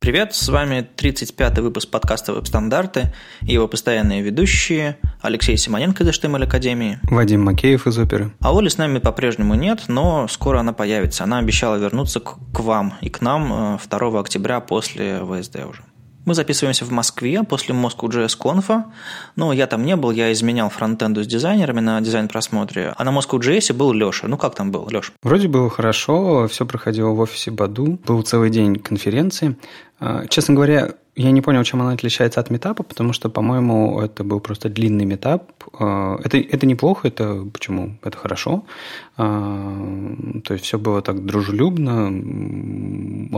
[0.00, 6.44] Привет, с вами 35-й выпуск подкаста «Веб-стандарты» и его постоянные ведущие Алексей Симоненко из HTML
[6.44, 8.32] Академии, Вадим Макеев из Оперы.
[8.40, 11.24] А Оли с нами по-прежнему нет, но скоро она появится.
[11.24, 15.82] Она обещала вернуться к, к вам и к нам 2 э, октября после ВСД уже.
[16.26, 18.86] Мы записываемся в Москве после Moscow.js конфа.
[19.36, 22.94] Но я там не был, я изменял фронтенду с дизайнерами на дизайн-просмотре.
[22.96, 24.28] А на Moscow.js был Леша.
[24.28, 25.12] Ну, как там был, Леша?
[25.22, 27.98] Вроде было хорошо, все проходило в офисе Баду.
[28.06, 29.56] Был целый день конференции.
[29.98, 34.24] А, честно говоря, я не понял, чем она отличается от метапа, потому что, по-моему, это
[34.24, 35.52] был просто длинный метап.
[35.78, 37.96] А, это, это неплохо, это почему?
[38.02, 38.64] Это хорошо.
[39.18, 42.10] А, то есть все было так дружелюбно,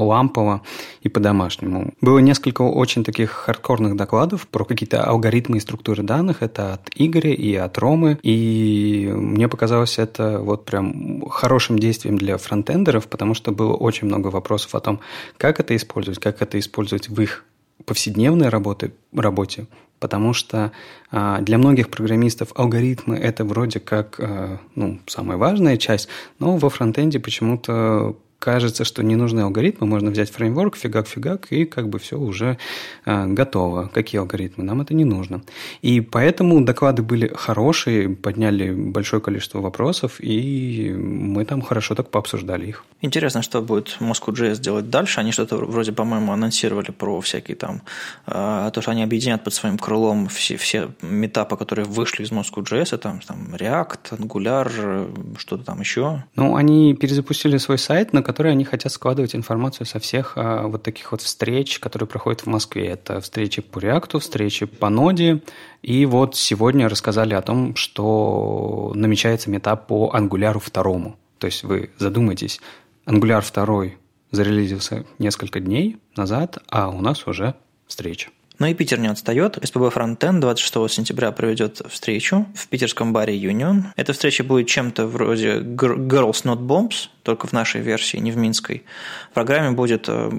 [0.01, 0.63] лампово
[1.01, 1.93] и по-домашнему.
[2.01, 6.43] Было несколько очень таких хардкорных докладов про какие-то алгоритмы и структуры данных.
[6.43, 8.19] Это от Игоря и от Ромы.
[8.23, 14.29] И мне показалось это вот прям хорошим действием для фронтендеров, потому что было очень много
[14.29, 15.01] вопросов о том,
[15.37, 17.45] как это использовать, как это использовать в их
[17.87, 19.67] повседневной работы, работе,
[19.99, 20.73] потому что
[21.11, 26.09] а, для многих программистов алгоритмы это вроде как а, ну, самая важная часть,
[26.39, 31.89] но во фронтенде почему-то кажется, что не нужны алгоритмы, можно взять фреймворк, фигак-фигак, и как
[31.89, 32.59] бы все уже
[33.07, 33.89] э, готово.
[33.95, 34.65] Какие алгоритмы?
[34.65, 35.43] Нам это не нужно.
[35.81, 42.67] И поэтому доклады были хорошие, подняли большое количество вопросов, и мы там хорошо так пообсуждали
[42.67, 42.85] их.
[43.01, 45.21] Интересно, что будет Moscow.js делать дальше.
[45.21, 47.83] Они что-то вроде, по-моему, анонсировали про всякие там,
[48.27, 52.99] э, то, что они объединят под своим крылом все, все метапы, которые вышли из Moscow.js,
[52.99, 56.25] там, там React, Angular, что-то там еще.
[56.35, 60.83] Ну, они перезапустили свой сайт, на которые они хотят складывать информацию со всех а, вот
[60.83, 62.87] таких вот встреч, которые проходят в Москве.
[62.87, 65.43] Это встречи по React, встречи по ноде.
[65.83, 71.15] И вот сегодня рассказали о том, что намечается метап по Angular 2.
[71.39, 72.59] То есть вы задумайтесь,
[73.05, 73.99] Angular 2
[74.31, 77.55] зарелизился несколько дней назад, а у нас уже
[77.87, 78.31] встреча.
[78.59, 79.59] Но и Питер не отстает.
[79.63, 83.85] СПБ Фронтен 26 сентября проведет встречу в питерском баре Union.
[83.97, 88.85] Эта встреча будет чем-то вроде Girls Not Bombs, только в нашей версии, не в минской.
[89.31, 90.31] В программе будет э,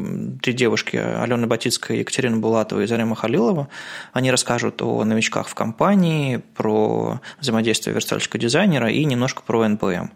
[0.41, 3.67] три девушки, Алена Батицкая, Екатерина Булатова и Зарема Халилова.
[4.13, 10.09] Они расскажут о новичках в компании, про взаимодействие верстальщика дизайнера и немножко про NPM.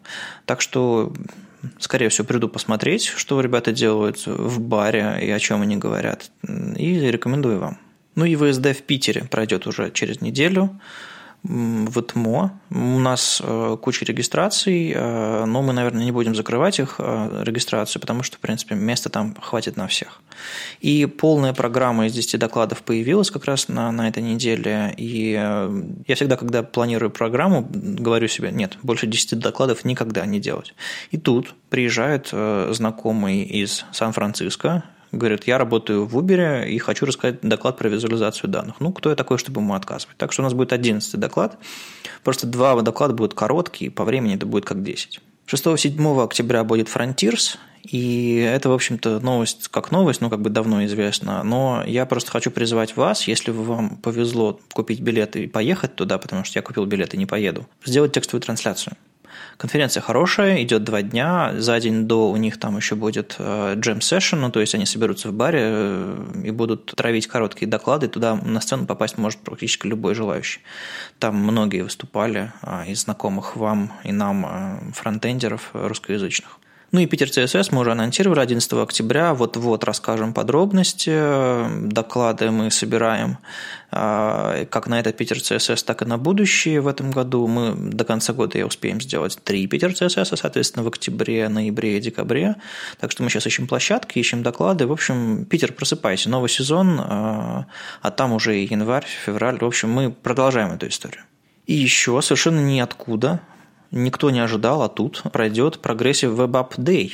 [0.45, 1.13] Так что
[1.79, 6.31] скорее всего, приду посмотреть, что ребята делают в баре и о чем они говорят.
[6.43, 7.77] И рекомендую вам.
[8.17, 10.81] Ну и ВСД в Питере пройдет уже через неделю
[11.43, 12.59] в ТМО.
[12.71, 18.01] У нас э, куча регистраций, э, но мы, наверное, не будем закрывать их э, регистрацию,
[18.01, 20.19] потому что, в принципе, места там хватит на всех.
[20.81, 24.95] И полная программа из 10 докладов появилась как раз на, на этой неделе.
[24.97, 30.73] И я всегда, когда планирую программу, говорю себе, нет, больше 10 докладов никогда не делать.
[31.11, 37.77] И тут приезжает знакомый из Сан-Франциско, говорит, я работаю в Uber и хочу рассказать доклад
[37.77, 38.75] про визуализацию данных.
[38.79, 40.17] Ну, кто я такой, чтобы ему отказывать?
[40.17, 41.57] Так что у нас будет 11 доклад.
[42.23, 45.21] Просто два доклада будут короткие, по времени это будет как 10.
[45.47, 50.83] 6-7 октября будет Frontiers, и это, в общем-то, новость как новость, ну, как бы давно
[50.85, 51.41] известно.
[51.43, 56.43] Но я просто хочу призвать вас, если вам повезло купить билеты и поехать туда, потому
[56.43, 58.97] что я купил билеты и не поеду, сделать текстовую трансляцию.
[59.57, 61.53] Конференция хорошая, идет два дня.
[61.57, 65.29] За день до у них там еще будет джем сессион, ну, то есть они соберутся
[65.29, 68.07] в баре э, и будут травить короткие доклады.
[68.07, 70.61] Туда на сцену попасть может практически любой желающий.
[71.17, 76.59] Там многие выступали а, из знакомых вам и нам э, фронтендеров русскоязычных.
[76.93, 79.33] Ну и Питер ЦСС мы уже анонсировали 11 октября.
[79.33, 81.11] Вот-вот расскажем подробности.
[81.85, 83.39] Доклады мы собираем
[83.91, 87.45] а, как на этот Питер ЦСС, так и на будущее в этом году.
[87.47, 92.55] Мы до конца года успеем сделать три Питер ЦСС, соответственно, в октябре, ноябре и декабре.
[93.01, 94.87] Так что мы сейчас ищем площадки, ищем доклады.
[94.87, 97.65] В общем, Питер, просыпайся, новый сезон, а,
[98.01, 99.57] а там уже и январь, февраль.
[99.59, 101.23] В общем, мы продолжаем эту историю.
[101.65, 103.41] И еще совершенно ниоткуда
[103.91, 107.13] никто не ожидал, а тут пройдет Progressive Web App Day.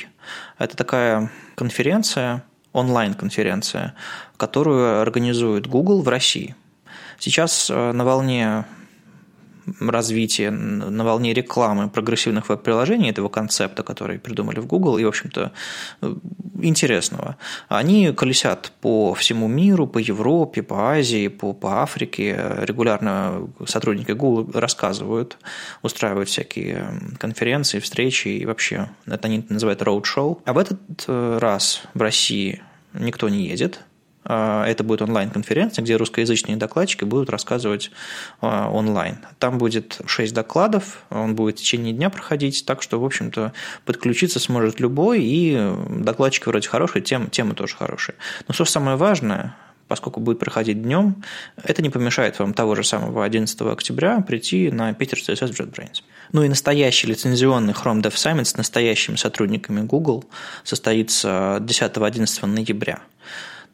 [0.58, 3.94] Это такая конференция, онлайн-конференция,
[4.36, 6.54] которую организует Google в России.
[7.18, 8.64] Сейчас э, на волне
[9.80, 15.52] развития, на волне рекламы прогрессивных веб-приложений, этого концепта, который придумали в Google, и, в общем-то,
[16.60, 17.36] интересного.
[17.68, 22.38] Они колесят по всему миру, по Европе, по Азии, по, по Африке.
[22.62, 25.38] Регулярно сотрудники Google рассказывают,
[25.82, 30.40] устраивают всякие конференции, встречи, и вообще это они называют roadshow.
[30.44, 32.62] А в этот э, раз в России
[32.92, 33.80] никто не едет,
[34.24, 37.90] это будет онлайн-конференция, где русскоязычные докладчики будут рассказывать
[38.40, 39.18] а, онлайн.
[39.38, 43.52] Там будет 6 докладов, он будет в течение дня проходить, так что, в общем-то,
[43.84, 48.14] подключиться сможет любой, и докладчики вроде хорошие, тем, темы тоже хорошие.
[48.48, 49.56] Но что самое важное,
[49.88, 51.22] поскольку будет проходить днем,
[51.62, 56.02] это не помешает вам того же самого 11 октября прийти на Питер CSS JetBrains.
[56.32, 60.24] Ну и настоящий лицензионный Chrome Dev Summit с настоящими сотрудниками Google
[60.64, 63.00] состоится 10-11 ноября.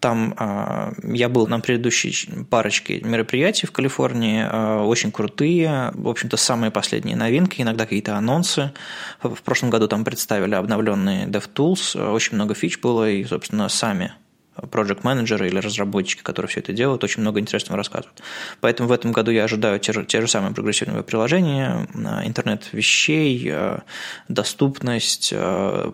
[0.00, 6.38] Там э, я был на предыдущей парочке мероприятий в Калифорнии, э, очень крутые, в общем-то,
[6.38, 8.72] самые последние новинки, иногда какие-то анонсы.
[9.22, 14.14] В прошлом году там представили обновленные DevTools, очень много фич было, и, собственно, сами
[14.56, 18.22] project менеджеры или разработчики, которые все это делают, очень много интересного рассказывают.
[18.60, 21.86] Поэтому в этом году я ожидаю те же, те же самые прогрессивные приложения,
[22.24, 23.52] интернет вещей,
[24.28, 25.32] доступность,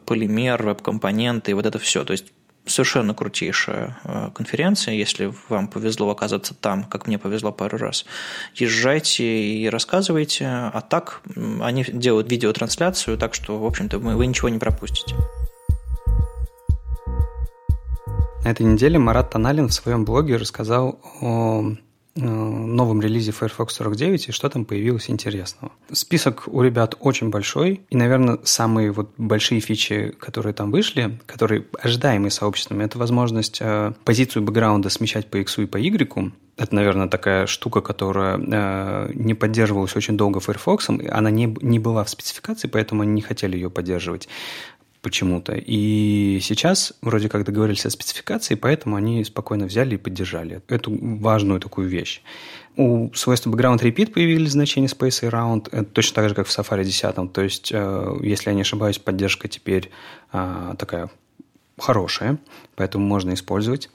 [0.06, 2.04] полимер, веб-компоненты и вот это все.
[2.04, 2.32] То есть
[2.66, 4.94] совершенно крутейшая э, конференция.
[4.94, 8.04] Если вам повезло оказаться там, как мне повезло пару раз,
[8.54, 10.46] езжайте и рассказывайте.
[10.46, 11.22] А так
[11.60, 15.14] они делают видеотрансляцию, так что, в общем-то, вы ничего не пропустите.
[18.44, 21.72] На этой неделе Марат Таналин в своем блоге рассказал о
[22.16, 25.72] новом релизе Firefox 49 и что там появилось интересного.
[25.92, 31.66] Список у ребят очень большой, и, наверное, самые вот большие фичи, которые там вышли, которые
[31.80, 36.32] ожидаемые сообществами, это возможность э, позицию бэкграунда смещать по X и по Y.
[36.56, 42.02] Это, наверное, такая штука, которая э, не поддерживалась очень долго Firefox, она не, не была
[42.04, 44.28] в спецификации, поэтому они не хотели ее поддерживать
[45.06, 45.52] почему-то.
[45.54, 51.60] И сейчас вроде как договорились о спецификации, поэтому они спокойно взяли и поддержали эту важную
[51.60, 52.22] такую вещь.
[52.76, 56.58] У свойства background repeat появились значения space и round, это точно так же, как в
[56.58, 57.32] Safari 10.
[57.32, 59.90] То есть, э, если я не ошибаюсь, поддержка теперь
[60.32, 61.08] э, такая
[61.78, 62.38] хорошая,
[62.74, 63.88] поэтому можно использовать.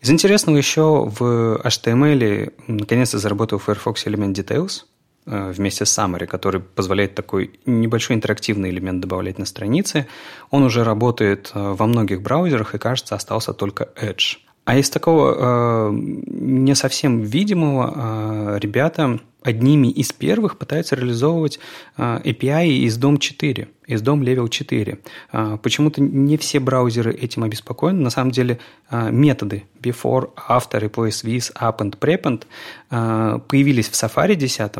[0.00, 4.84] Из интересного еще в HTML наконец-то заработал Firefox Element Details–
[5.26, 10.06] вместе с Summary, который позволяет такой небольшой интерактивный элемент добавлять на странице.
[10.50, 14.38] Он уже работает э, во многих браузерах и, кажется, остался только Edge.
[14.64, 21.60] А из такого э, не совсем видимого э, ребята одними из первых пытаются реализовывать
[21.98, 24.98] э, API из DOM 4, из DOM Level 4.
[25.32, 28.00] Э, почему-то не все браузеры этим обеспокоены.
[28.00, 28.58] На самом деле
[28.90, 32.44] э, методы before, after, replace with, append, prepend
[32.90, 34.72] э, появились в Safari 10,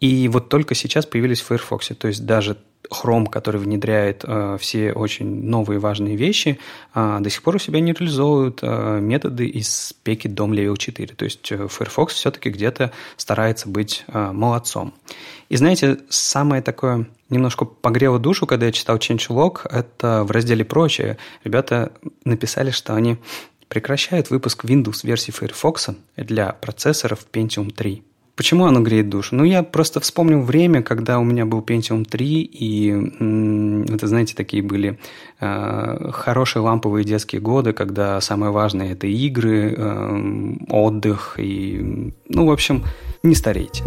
[0.00, 1.88] и вот только сейчас появились в Firefox.
[1.98, 2.56] То есть даже
[2.88, 6.58] Chrome, который внедряет э, все очень новые важные вещи,
[6.94, 11.14] э, до сих пор у себя не реализовывают э, методы из спеки DOM Level 4.
[11.14, 14.94] То есть э, Firefox все-таки где-то старается быть э, молодцом.
[15.48, 21.18] И знаете, самое такое немножко погрело душу, когда я читал changelog, это в разделе «Прочее».
[21.44, 21.92] Ребята
[22.24, 23.18] написали, что они
[23.68, 28.02] прекращают выпуск Windows версии Firefox для процессоров Pentium 3.
[28.38, 29.34] Почему оно греет душу?
[29.34, 34.62] Ну, я просто вспомнил время, когда у меня был Pentium 3, и это, знаете, такие
[34.62, 35.00] были
[35.40, 42.52] э, хорошие ламповые детские годы, когда самое важное– это игры, э, отдых, и, ну, в
[42.52, 42.84] общем,
[43.24, 43.82] не старейте.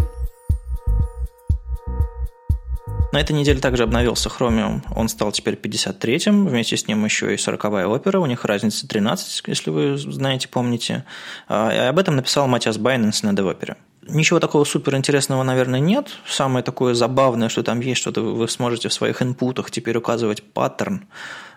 [3.10, 4.82] На этой неделе также обновился Chromium.
[4.94, 6.46] Он стал теперь 53-м.
[6.46, 8.20] Вместе с ним еще и 40-я опера.
[8.20, 11.04] У них разница 13, если вы знаете, помните.
[11.48, 13.76] А, и об этом написал Матиас Байненс на DevOpera.
[14.08, 16.08] Ничего такого супер интересного, наверное, нет.
[16.26, 21.06] Самое такое забавное, что там есть, что вы сможете в своих инпутах теперь указывать паттерн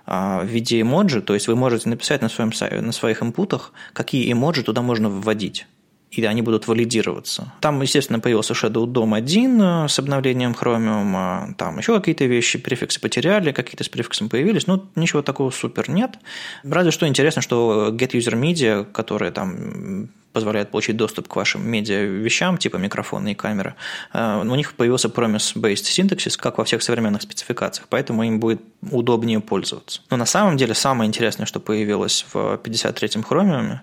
[0.06, 2.52] а, в виде эмоджи, то есть вы можете написать на, своем,
[2.82, 5.66] на своих инпутах, какие эмоджи туда можно вводить
[6.24, 7.54] и они будут валидироваться.
[7.62, 13.00] Там, естественно, появился Shadow DOM 1 э, с обновлением Chromium, там еще какие-то вещи, префиксы
[13.00, 16.20] потеряли, какие-то с префиксом появились, но ничего такого супер нет.
[16.64, 22.58] Разве что интересно, что Get User Media, которая там позволяет получить доступ к вашим медиа-вещам,
[22.58, 23.74] типа микрофона и камеры,
[24.14, 29.40] э, у них появился promise-based синтаксис, как во всех современных спецификациях, поэтому им будет удобнее
[29.40, 30.02] пользоваться.
[30.10, 33.80] Но на самом деле самое интересное, что появилось в 53-м Chromium,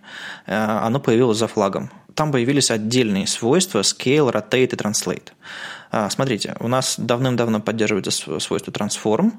[0.46, 1.90] э, оно появилось за флагом.
[2.14, 5.28] Там появились отдельные свойства scale, rotate и translate.
[5.92, 9.32] Э, смотрите, у нас давным-давно поддерживается свойство transform,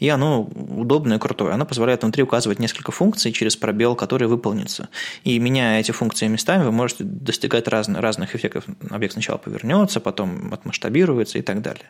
[0.00, 1.52] и оно удобное и крутое.
[1.52, 4.88] Оно позволяет внутри указывать несколько функций через пробел, которые выполнится.
[5.24, 8.64] И меняя эти функции местами, вы можете достигать разных, разных эффектов.
[8.88, 11.84] Объект сначала повернется, потом отмасштабируется и так далее.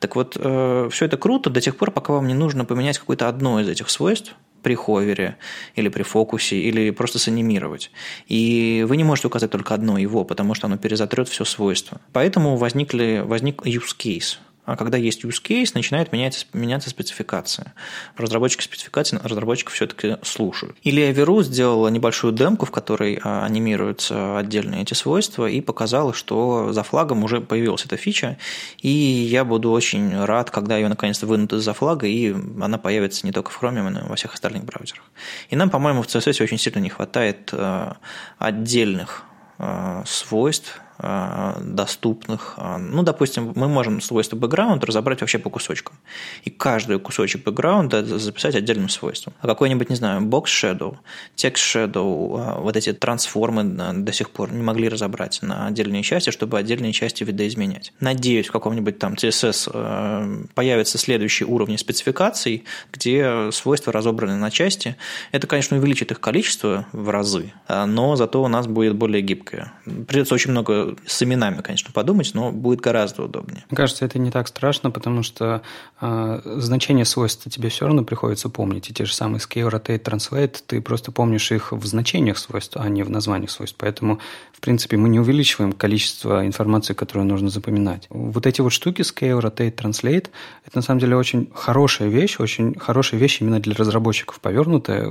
[0.00, 3.28] Так вот, э, все это круто до тех пор, пока вам не нужно поменять какое-то
[3.28, 5.36] одно из этих свойств, при ховере
[5.74, 7.90] или при фокусе, или просто санимировать.
[8.28, 12.00] И вы не можете указать только одно его, потому что оно перезатрет все свойства.
[12.12, 17.74] Поэтому возникли, возник use case– когда есть use case, начинает меняться, меняться спецификация.
[18.16, 20.76] Разработчики спецификации разработчиков все-таки слушают.
[20.82, 26.72] Или Averus сделала небольшую демку, в которой а, анимируются отдельные эти свойства, и показала, что
[26.72, 28.38] за флагом уже появилась эта фича,
[28.80, 33.32] и я буду очень рад, когда ее наконец-то вынут из-за флага, и она появится не
[33.32, 35.04] только в Chrome, но и во всех остальных браузерах.
[35.50, 37.96] И нам, по-моему, в CSS очень сильно не хватает а,
[38.38, 39.24] отдельных
[39.58, 42.54] а, свойств, а, доступных.
[42.56, 45.96] А, ну, допустим, мы можем свойство background разобрать вообще по кусочкам.
[46.44, 49.34] И каждый кусочек background записать отдельным свойством.
[49.40, 50.96] А какой-нибудь, не знаю, box shadow,
[51.36, 56.30] text shadow, а, вот эти трансформы до сих пор не могли разобрать на отдельные части,
[56.30, 57.92] чтобы отдельные части видоизменять.
[58.00, 64.96] Надеюсь, в каком-нибудь там CSS появятся следующие уровни спецификаций, где свойства разобраны на части.
[65.32, 69.72] Это, конечно, увеличит их количество в разы, но зато у нас будет более гибкое.
[69.84, 73.64] Придется очень много с именами, конечно, подумать, но будет гораздо удобнее.
[73.70, 75.62] Мне кажется, это не так страшно, потому что
[76.00, 78.90] э, значение свойств тебе все равно приходится помнить.
[78.90, 82.88] И те же самые scale, rotate, translate, ты просто помнишь их в значениях свойств, а
[82.88, 83.76] не в названиях свойств.
[83.78, 84.20] Поэтому,
[84.52, 88.06] в принципе, мы не увеличиваем количество информации, которую нужно запоминать.
[88.10, 90.28] Вот эти вот штуки scale, rotate, translate,
[90.64, 95.10] это на самом деле очень хорошая вещь, очень хорошая вещь именно для разработчиков повернутая,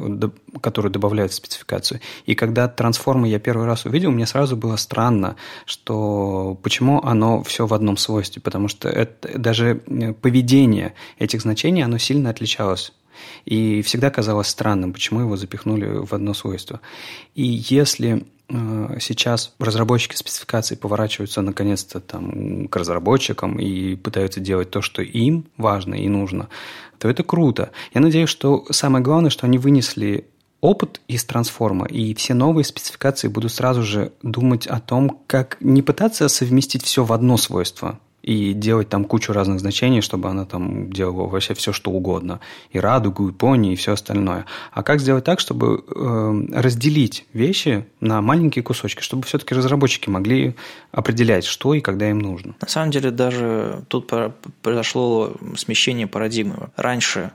[0.61, 1.99] которую добавляют в спецификацию.
[2.25, 7.65] И когда трансформы я первый раз увидел, мне сразу было странно, что почему оно все
[7.65, 12.93] в одном свойстве, потому что это, даже э, поведение этих значений, оно сильно отличалось.
[13.45, 16.81] И всегда казалось странным, почему его запихнули в одно свойство.
[17.35, 24.81] И если э, сейчас разработчики спецификаций поворачиваются наконец-то там к разработчикам и пытаются делать то,
[24.81, 26.49] что им важно и нужно,
[26.99, 27.71] то это круто.
[27.93, 30.25] Я надеюсь, что самое главное, что они вынесли
[30.61, 35.81] опыт из трансформа, и все новые спецификации будут сразу же думать о том, как не
[35.81, 40.91] пытаться совместить все в одно свойство и делать там кучу разных значений, чтобы она там
[40.91, 42.39] делала вообще все, что угодно.
[42.71, 44.45] И радугу, и пони, и все остальное.
[44.71, 50.55] А как сделать так, чтобы э, разделить вещи на маленькие кусочки, чтобы все-таки разработчики могли
[50.91, 52.55] определять, что и когда им нужно.
[52.61, 54.11] На самом деле даже тут
[54.61, 56.69] произошло смещение парадигмы.
[56.75, 57.31] Раньше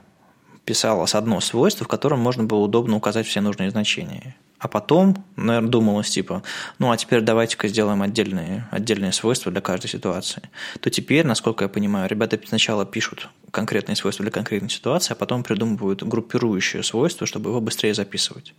[0.67, 4.35] писалось одно свойство, в котором можно было удобно указать все нужные значения.
[4.59, 6.41] А потом, наверное, думалось типа,
[6.79, 10.49] ну а теперь давайте-ка сделаем отдельные, отдельные свойства для каждой ситуации.
[10.79, 15.43] То теперь, насколько я понимаю, ребята сначала пишут конкретные свойства для конкретной ситуации, а потом
[15.43, 18.55] придумывают группирующее свойство, чтобы его быстрее записывать.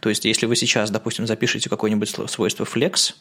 [0.00, 3.14] То есть, если вы сейчас, допустим, запишете какое-нибудь свойство flex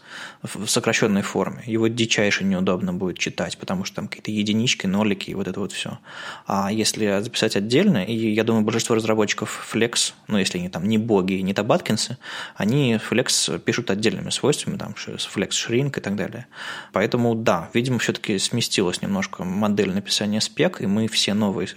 [0.44, 5.34] в сокращенной форме, его дичайше неудобно будет читать, потому что там какие-то единички, нолики и
[5.34, 6.00] вот это вот все.
[6.46, 10.98] А если записать отдельно, и я думаю, большинство разработчиков flex, ну, если они там не
[10.98, 12.18] боги и не табаткинсы,
[12.56, 16.48] они flex пишут отдельными свойствами, там flex shrink и так далее.
[16.92, 21.70] Поэтому да, видимо, все-таки сместилась немножко модель написания спек, и мы все новые,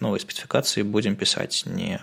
[0.00, 2.00] новые спецификации будем писать не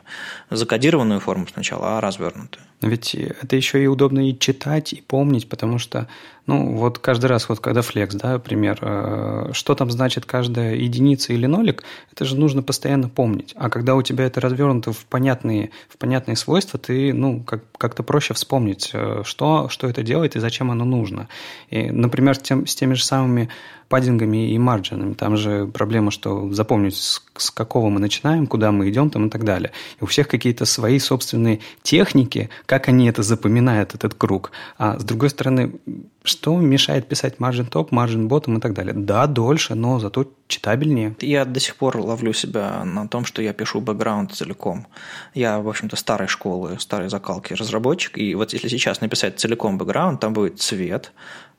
[0.49, 2.63] закодированную форму сначала, а развернутую.
[2.81, 6.07] Ведь это еще и удобно и читать, и помнить, потому что,
[6.45, 11.33] ну, вот каждый раз, вот когда флекс, да, пример, э, что там значит каждая единица
[11.33, 13.53] или нолик, это же нужно постоянно помнить.
[13.55, 18.03] А когда у тебя это развернуто в понятные, в понятные свойства, ты, ну, как, как-то
[18.03, 21.29] проще вспомнить, э, что, что это делает и зачем оно нужно.
[21.69, 23.49] И, например, тем, с теми же самыми
[23.87, 25.13] паддингами и марджинами.
[25.13, 29.29] Там же проблема, что запомнить, с, с какого мы начинаем, куда мы идем там и
[29.29, 29.71] так далее.
[29.99, 34.51] И у всех какие-то свои собственные техники, как они это запоминают, этот круг.
[34.77, 35.75] А с другой стороны,
[36.23, 38.93] что мешает писать margin top, margin bottom и так далее?
[38.93, 41.15] Да, дольше, но зато читабельнее.
[41.21, 44.87] Я до сих пор ловлю себя на том, что я пишу бэкграунд целиком.
[45.33, 50.19] Я, в общем-то, старой школы, старой закалки разработчик, и вот если сейчас написать целиком бэкграунд,
[50.19, 51.11] там будет цвет,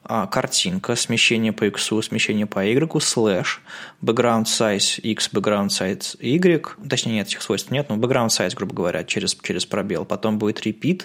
[0.08, 3.60] а, картинка, смещение по x, смещение по y, слэш,
[4.02, 8.74] background size x, background size y, точнее нет, этих свойств нет, но background size, грубо
[8.74, 11.04] говоря, через, через пробел, потом будет repeat,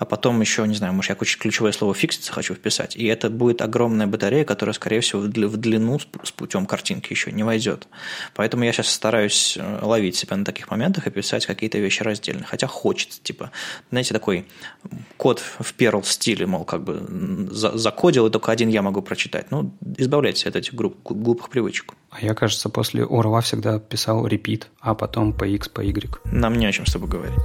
[0.00, 3.60] а потом еще, не знаю, может, я ключевое слово фикситься хочу вписать, и это будет
[3.60, 7.86] огромная батарея, которая, скорее всего, в длину с путем картинки еще не войдет.
[8.34, 12.46] Поэтому я сейчас стараюсь э, ловить себя на таких моментах и писать какие-то вещи раздельно.
[12.46, 13.50] Хотя хочется, типа,
[13.90, 14.46] знаете, такой
[15.18, 19.50] код в Perl стиле, мол, как бы закодил, и только один я могу прочитать.
[19.50, 21.92] Ну, избавляйтесь от этих групп, глупых привычек.
[22.08, 26.20] А я, кажется, после Орла всегда писал repeat, а потом по X, по Y.
[26.24, 27.38] Нам не о чем с тобой говорить.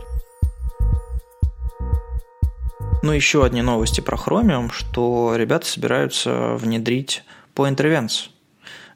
[3.06, 8.32] Ну, еще одни новости про Chromium, что ребята собираются внедрить по интервенции.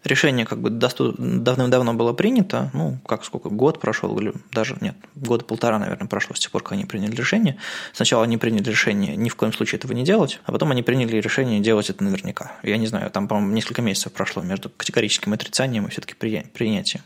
[0.04, 5.46] решение как бы давным-давно было принято, ну, как сколько, год прошел, или даже, нет, года
[5.46, 7.58] полтора, наверное, прошло с тех пор, как они приняли решение.
[7.94, 11.18] Сначала они приняли решение ни в коем случае этого не делать, а потом они приняли
[11.18, 12.54] решение делать это наверняка.
[12.64, 17.04] Я не знаю, там, по-моему, несколько месяцев прошло между категорическим отрицанием и все-таки принятием.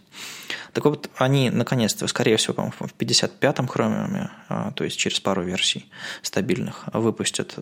[0.73, 5.43] Так вот, они, наконец-то, скорее всего, по-моему, в 55-м хромиуме, а, то есть через пару
[5.43, 5.89] версий
[6.23, 7.55] стабильных, выпустят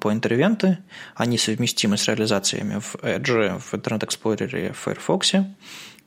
[0.00, 0.78] поинтер-ивенты.
[1.14, 5.32] Они совместимы с реализациями в Edge, в Internet Explorer и в Firefox.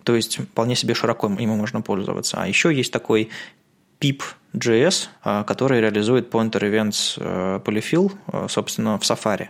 [0.04, 2.38] То есть, вполне себе широко ему можно пользоваться.
[2.42, 3.30] А еще есть такой
[4.00, 9.50] pip.js, а, который реализует Pointer Events э, Polyfill, э, собственно, в Safari.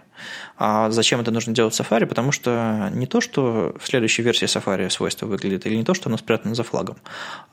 [0.58, 2.06] А зачем это нужно делать в Safari?
[2.06, 6.10] Потому что не то, что в следующей версии Safari свойство выглядит, или не то, что
[6.10, 6.98] оно спрятано за флагом.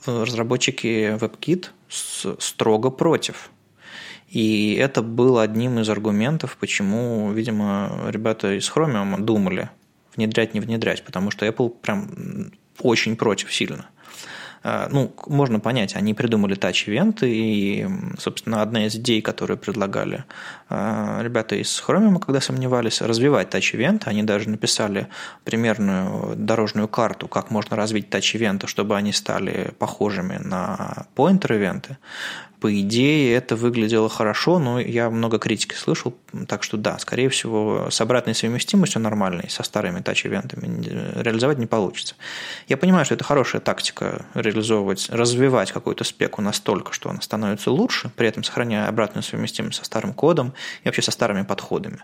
[0.06, 1.66] Разработчики WebKit
[2.38, 3.50] строго против.
[4.28, 9.70] И это было одним из аргументов, почему, видимо, ребята из Chromium думали,
[10.16, 13.86] внедрять, не внедрять, потому что Apple прям очень против сильно.
[14.68, 17.86] А, ну, можно понять, они придумали тач-ивенты, и,
[18.18, 20.24] собственно, одна из идей, которую предлагали
[20.68, 25.08] ребята из Chromium, когда сомневались, развивать тач-ивенты, они даже написали
[25.44, 31.98] примерную дорожную карту, как можно развить тач-ивенты, чтобы они стали похожими на поинтер-ивенты
[32.60, 36.14] по идее, это выглядело хорошо, но я много критики слышал,
[36.48, 40.82] так что да, скорее всего, с обратной совместимостью нормальной, со старыми тач-ивентами
[41.20, 42.14] реализовать не получится.
[42.66, 48.10] Я понимаю, что это хорошая тактика реализовывать, развивать какую-то спеку настолько, что она становится лучше,
[48.16, 51.98] при этом сохраняя обратную совместимость со старым кодом и вообще со старыми подходами.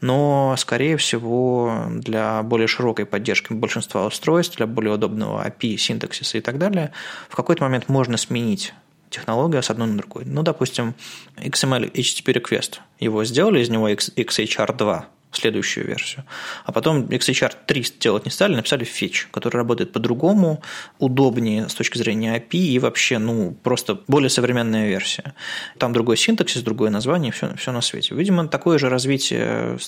[0.00, 6.40] Но, скорее всего, для более широкой поддержки большинства устройств, для более удобного API, синтаксиса и
[6.40, 6.92] так далее,
[7.28, 8.74] в какой-то момент можно сменить
[9.10, 10.24] технология с одной на другой.
[10.26, 10.94] Ну, допустим,
[11.36, 12.80] XML HTTP request.
[12.98, 16.24] Его сделали из него XHR2, следующую версию.
[16.64, 20.62] А потом XHR 3 делать не стали, написали fetch, который работает по-другому,
[20.98, 25.34] удобнее с точки зрения API и вообще, ну, просто более современная версия.
[25.78, 28.14] Там другой синтаксис, другое название, все, все на свете.
[28.14, 29.78] Видимо, такое же развитие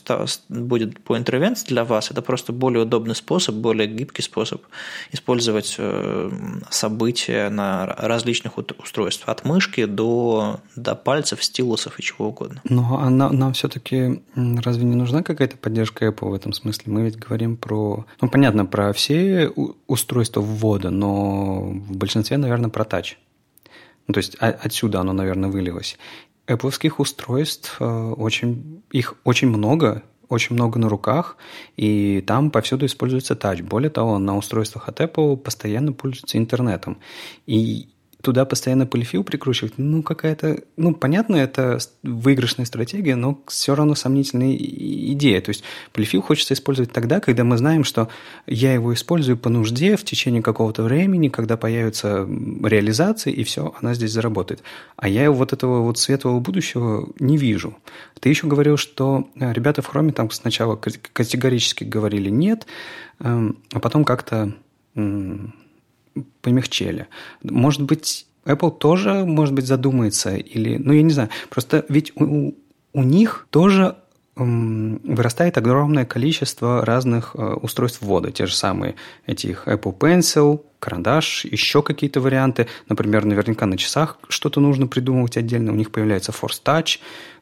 [0.49, 2.11] будет по интервенции для вас.
[2.11, 4.63] Это просто более удобный способ, более гибкий способ
[5.13, 6.31] использовать э,
[6.71, 12.61] события на различных устройствах, от мышки до, до пальцев, стилусов и чего угодно.
[12.65, 16.93] Ну, а нам, нам все-таки разве не нужна какая-то поддержка Apple в этом смысле?
[16.93, 18.07] Мы ведь говорим про...
[18.21, 19.53] Ну, понятно, про все
[19.87, 23.15] устройства ввода, но в большинстве, наверное, про Touch.
[24.07, 25.99] Ну, то есть отсюда оно, наверное, вылилось.
[26.47, 31.37] Apple устройств э, очень, их очень много, очень много на руках,
[31.77, 33.63] и там повсюду используется Touch.
[33.63, 36.99] Более того, на устройствах от Apple постоянно пользуются интернетом.
[37.47, 37.89] И
[38.23, 44.57] туда постоянно полифил прикручивать, ну, какая-то, ну, понятно, это выигрышная стратегия, но все равно сомнительная
[44.57, 45.41] идея.
[45.41, 48.09] То есть полифил хочется использовать тогда, когда мы знаем, что
[48.47, 52.29] я его использую по нужде в течение какого-то времени, когда появятся
[52.65, 54.63] реализации, и все, она здесь заработает.
[54.97, 57.77] А я вот этого вот светлого будущего не вижу.
[58.19, 62.67] Ты еще говорил, что э, ребята в Chrome там сначала категорически говорили нет,
[63.21, 64.53] эм, а потом как-то
[66.43, 67.07] помягчели.
[67.43, 72.55] Может быть, Apple тоже, может быть, задумается или, ну, я не знаю, просто ведь у,
[72.93, 73.97] у них тоже
[74.39, 78.31] вырастает огромное количество разных э, устройств ввода.
[78.31, 78.95] Те же самые
[79.27, 82.69] этих Apple Pencil, карандаш, еще какие-то варианты.
[82.89, 85.73] Например, наверняка на часах что-то нужно придумывать отдельно.
[85.73, 87.01] У них появляется Force Touch,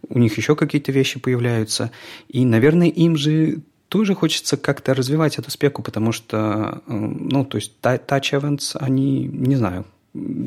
[0.09, 1.91] у них еще какие-то вещи появляются.
[2.29, 3.61] И, наверное, им же
[3.97, 7.73] тоже хочется как-то развивать эту спеку, потому что, э, ну, то есть
[8.33, 9.87] events, они, не знаю,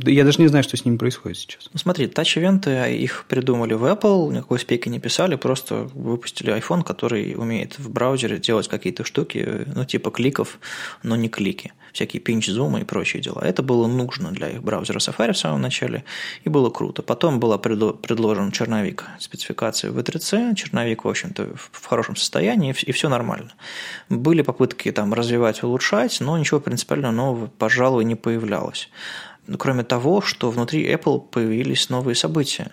[0.06, 1.70] я даже не знаю, что с ними происходит сейчас.
[1.74, 7.36] Ну, смотри, тач-ивенты, их придумали в Apple, никакой спеки не писали, просто выпустили iPhone, который
[7.36, 10.60] умеет в браузере делать какие-то штуки, ну, типа кликов,
[11.04, 13.42] но не клики всякие пинч-зумы и прочие дела.
[13.42, 16.04] Это было нужно для их браузера Safari в самом начале,
[16.44, 17.02] и было круто.
[17.02, 23.54] Потом был предложен черновик спецификации V3C, черновик, в общем-то, в хорошем состоянии, и все нормально.
[24.08, 28.90] Были попытки там развивать, улучшать, но ничего принципиально нового, пожалуй, не появлялось.
[29.50, 32.66] Ну, кроме того, что внутри Apple появились новые события.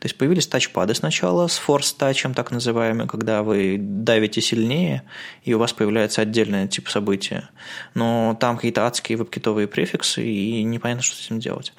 [0.00, 5.04] То есть появились тачпады сначала с Force Touch, так называемый, когда вы давите сильнее,
[5.44, 7.50] и у вас появляется отдельный тип события.
[7.94, 11.72] Но там какие-то адские веб-китовые префиксы, и непонятно, что с этим делать.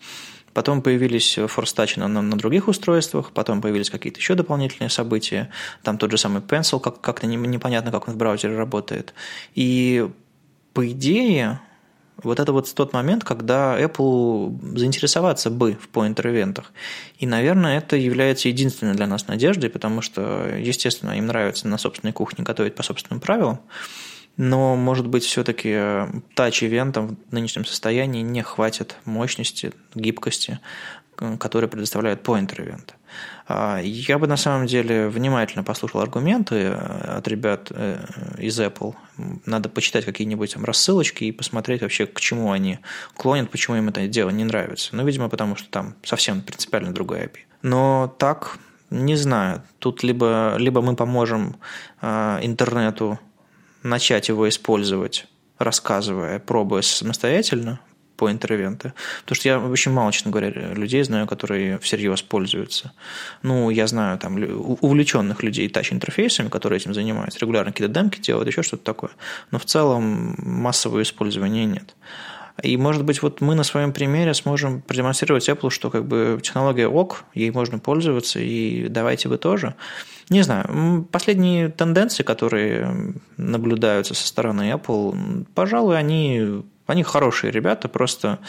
[0.53, 5.49] Потом появились Force Touch на, на, на других устройствах, потом появились какие-то еще дополнительные события.
[5.83, 9.13] Там тот же самый Pencil, как, как-то непонятно, как он в браузере работает.
[9.53, 10.09] И
[10.73, 11.59] по идее,
[12.23, 16.71] вот это вот тот момент, когда Apple заинтересоваться бы в поинтер-ивентах.
[17.19, 22.13] И, наверное, это является единственной для нас надеждой, потому что, естественно, им нравится на собственной
[22.13, 23.59] кухне готовить по собственным правилам.
[24.37, 25.77] Но, может быть, все-таки
[26.35, 30.59] тач-ивентам в нынешнем состоянии не хватит мощности, гибкости,
[31.39, 32.95] которые предоставляют поинтер-ивенты.
[33.47, 38.03] А, я бы на самом деле внимательно послушал аргументы э, от ребят э,
[38.37, 38.95] из Apple.
[39.45, 42.79] Надо почитать какие-нибудь там рассылочки и посмотреть вообще, к чему они
[43.15, 44.95] клонят, почему им это дело не нравится.
[44.95, 47.39] Ну, видимо, потому что там совсем принципиально другая API.
[47.61, 48.57] Но так,
[48.89, 49.63] не знаю.
[49.79, 51.57] Тут либо, либо мы поможем
[52.01, 53.19] э, интернету
[53.83, 57.79] начать его использовать рассказывая, пробуя самостоятельно,
[58.17, 58.93] по интервенты.
[59.21, 62.93] Потому что я очень мало, честно говоря, людей знаю, которые всерьез пользуются.
[63.43, 64.35] Ну, я знаю там
[64.81, 69.11] увлеченных людей тач-интерфейсами, которые этим занимаются, регулярно какие-то демки делают, еще что-то такое.
[69.51, 71.95] Но в целом массового использования нет.
[72.63, 76.87] И, может быть, вот мы на своем примере сможем продемонстрировать Apple, что как бы технология
[76.87, 79.75] ок, ей можно пользоваться, и давайте вы тоже.
[80.29, 88.39] Не знаю, последние тенденции, которые наблюдаются со стороны Apple, пожалуй, они они хорошие ребята, просто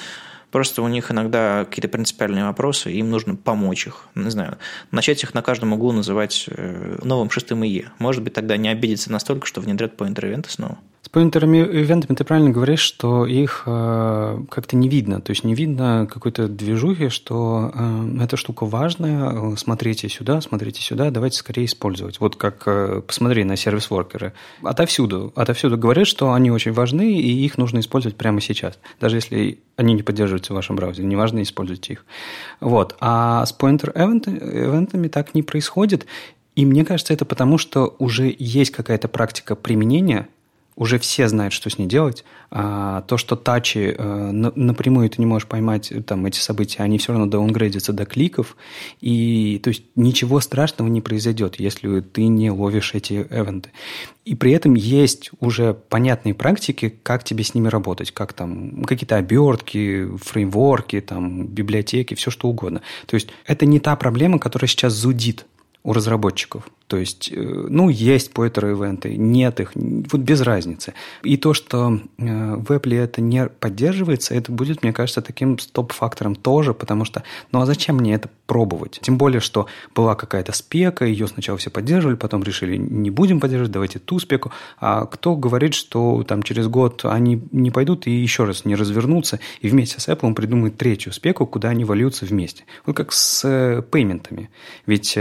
[0.51, 4.09] Просто у них иногда какие-то принципиальные вопросы, им нужно помочь их.
[4.15, 4.59] Не знаю,
[4.91, 7.91] начать их на каждом углу называть э, новым шестым ИЕ.
[7.99, 10.79] Может быть, тогда не обидеться настолько, что внедрят по интервенты снова.
[11.07, 15.21] С поинтерами-ивентами ты правильно говоришь, что их э, как-то не видно.
[15.21, 21.13] То есть не видно какой-то движухи, что э, эта штука важная, смотрите сюда, смотрите сюда,
[21.13, 22.19] давайте скорее использовать.
[22.19, 24.33] Вот как э, посмотри на сервис-воркеры.
[24.65, 28.77] Отовсюду, отовсюду говорят, что они очень важны, и их нужно использовать прямо сейчас.
[28.99, 32.05] Даже если они не поддерживаются в вашем браузере, неважно, используйте их.
[32.59, 32.97] Вот.
[32.99, 36.05] А с поинтер-эвентами так не происходит.
[36.57, 40.27] И мне кажется, это потому, что уже есть какая-то практика применения–
[40.77, 42.25] уже все знают, что с ней делать.
[42.51, 46.99] А то, что тачи э, напрямую ты не можешь поймать э, там, эти события, они
[46.99, 48.57] все равно даунгрейдятся до кликов.
[49.01, 53.71] И то есть ничего страшного не произойдет, если ты не ловишь эти эвенты.
[54.27, 59.17] И при этом есть уже понятные практики, как тебе с ними работать, как там какие-то
[59.17, 62.83] обертки, фреймворки, там, библиотеки, все что угодно.
[63.07, 65.47] То есть это не та проблема, которая сейчас зудит
[65.87, 66.65] у разработчиков.
[66.89, 70.95] То есть, э, ну, есть поэтер-ивенты, нет их, вот без разницы.
[71.23, 76.35] И то, что э, в Apple это не поддерживается, это будет, мне кажется, таким стоп-фактором
[76.35, 77.23] тоже, потому что,
[77.53, 78.99] ну, а зачем мне это пробовать?
[79.01, 83.73] Тем более, что была какая-то спека, ее сначала все поддерживали, потом решили, не будем поддерживать,
[83.73, 84.51] давайте ту спеку.
[84.81, 89.39] А кто говорит, что там через год они не пойдут и еще раз не развернутся,
[89.61, 92.65] и вместе с Apple придумают третью спеку, куда они вольются вместе.
[92.87, 94.51] Вот как с э, пейментами.
[94.85, 95.17] Ведь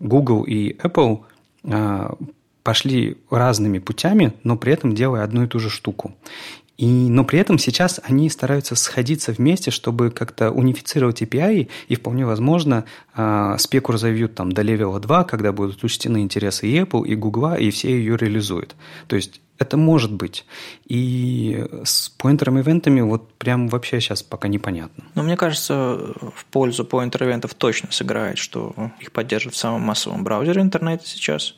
[0.00, 1.20] Google и Apple
[1.64, 2.14] а,
[2.62, 6.14] пошли разными путями, но при этом делая одну и ту же штуку.
[6.78, 12.24] И, но при этом сейчас они стараются сходиться вместе, чтобы как-то унифицировать API, и вполне
[12.24, 12.84] возможно
[13.16, 17.54] э, спеку разовьют там до левела 2, когда будут учтены интересы и Apple, и Google,
[17.56, 18.76] и все ее реализуют.
[19.08, 20.46] То есть это может быть.
[20.86, 25.04] И с поинтером-ивентами вот прям вообще сейчас пока непонятно.
[25.16, 30.62] Но мне кажется, в пользу поинтер-ивентов точно сыграет, что их поддерживают в самом массовом браузере
[30.62, 31.56] интернета сейчас.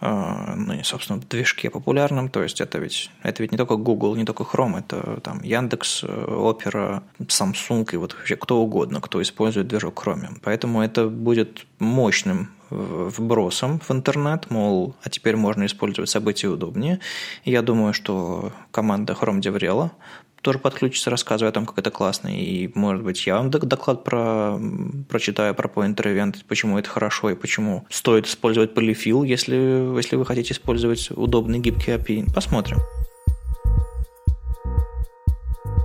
[0.00, 4.14] А, ну и, собственно, движке популярном, то есть это ведь, это ведь не только Google,
[4.14, 9.66] не только Chrome, это там Яндекс, Opera, Samsung и вот вообще кто угодно, кто использует
[9.66, 10.38] движок Chrome.
[10.42, 17.00] Поэтому это будет мощным вбросом в интернет, мол, а теперь можно использовать события удобнее.
[17.44, 19.92] Я думаю, что команда Chrome Деврела
[20.42, 22.28] тоже подключится, рассказывая о том, как это классно.
[22.28, 24.58] И, может быть, я вам доклад про,
[25.08, 29.56] прочитаю про Pointer Event, почему это хорошо и почему стоит использовать полифил, если,
[29.96, 32.32] если вы хотите использовать удобный гибкий API.
[32.32, 32.78] Посмотрим.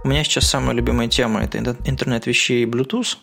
[0.03, 3.17] У меня сейчас самая любимая тема– это интернет вещей и Bluetooth.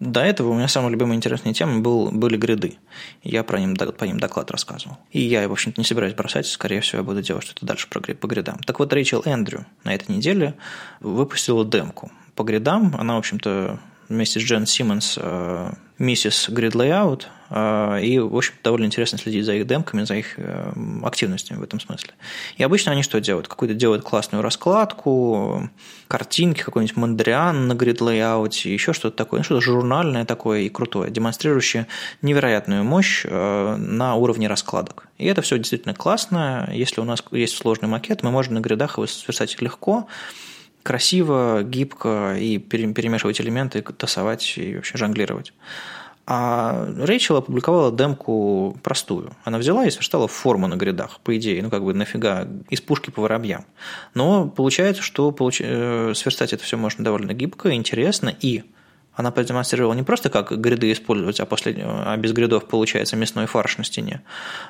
[0.00, 2.76] До этого у меня самая любимая интересная тема был, были гриды.
[3.22, 4.98] Я про ним, по ним доклад рассказывал.
[5.12, 8.26] И я, в общем-то, не собираюсь бросать, скорее всего, я буду делать что-то дальше по
[8.26, 8.58] гридам.
[8.66, 10.56] Так вот, Рэйчел Эндрю на этой неделе
[11.00, 12.94] выпустила демку по гридам.
[12.98, 18.54] Она, в общем-то, вместе с Джен Симмонс э, миссис Grid Layout, э, и, в общем
[18.62, 22.12] довольно интересно следить за их демками, за их э, активностями в этом смысле.
[22.56, 23.48] И обычно они что делают?
[23.48, 25.68] Какую-то делают классную раскладку,
[26.08, 31.10] картинки, какой-нибудь мандриан на Grid Layout, еще что-то такое, ну, что-то журнальное такое и крутое,
[31.10, 31.86] демонстрирующее
[32.22, 35.08] невероятную мощь на уровне раскладок.
[35.18, 36.68] И это все действительно классно.
[36.72, 40.06] Если у нас есть сложный макет, мы можем на гридах его сверстать легко,
[40.86, 45.52] красиво, гибко и перемешивать элементы, тасовать и вообще жонглировать.
[46.28, 49.32] А Рэйчел опубликовала демку простую.
[49.44, 53.10] Она взяла и сверстала форму на грядах, по идее, ну как бы нафига, из пушки
[53.10, 53.64] по воробьям.
[54.14, 55.60] Но получается, что получ...
[55.60, 58.64] Э, сверстать это все можно довольно гибко, интересно, и
[59.16, 63.78] Она продемонстрировала не просто, как гриды использовать, а, после, а без гридов получается мясной фарш
[63.78, 64.22] на стене,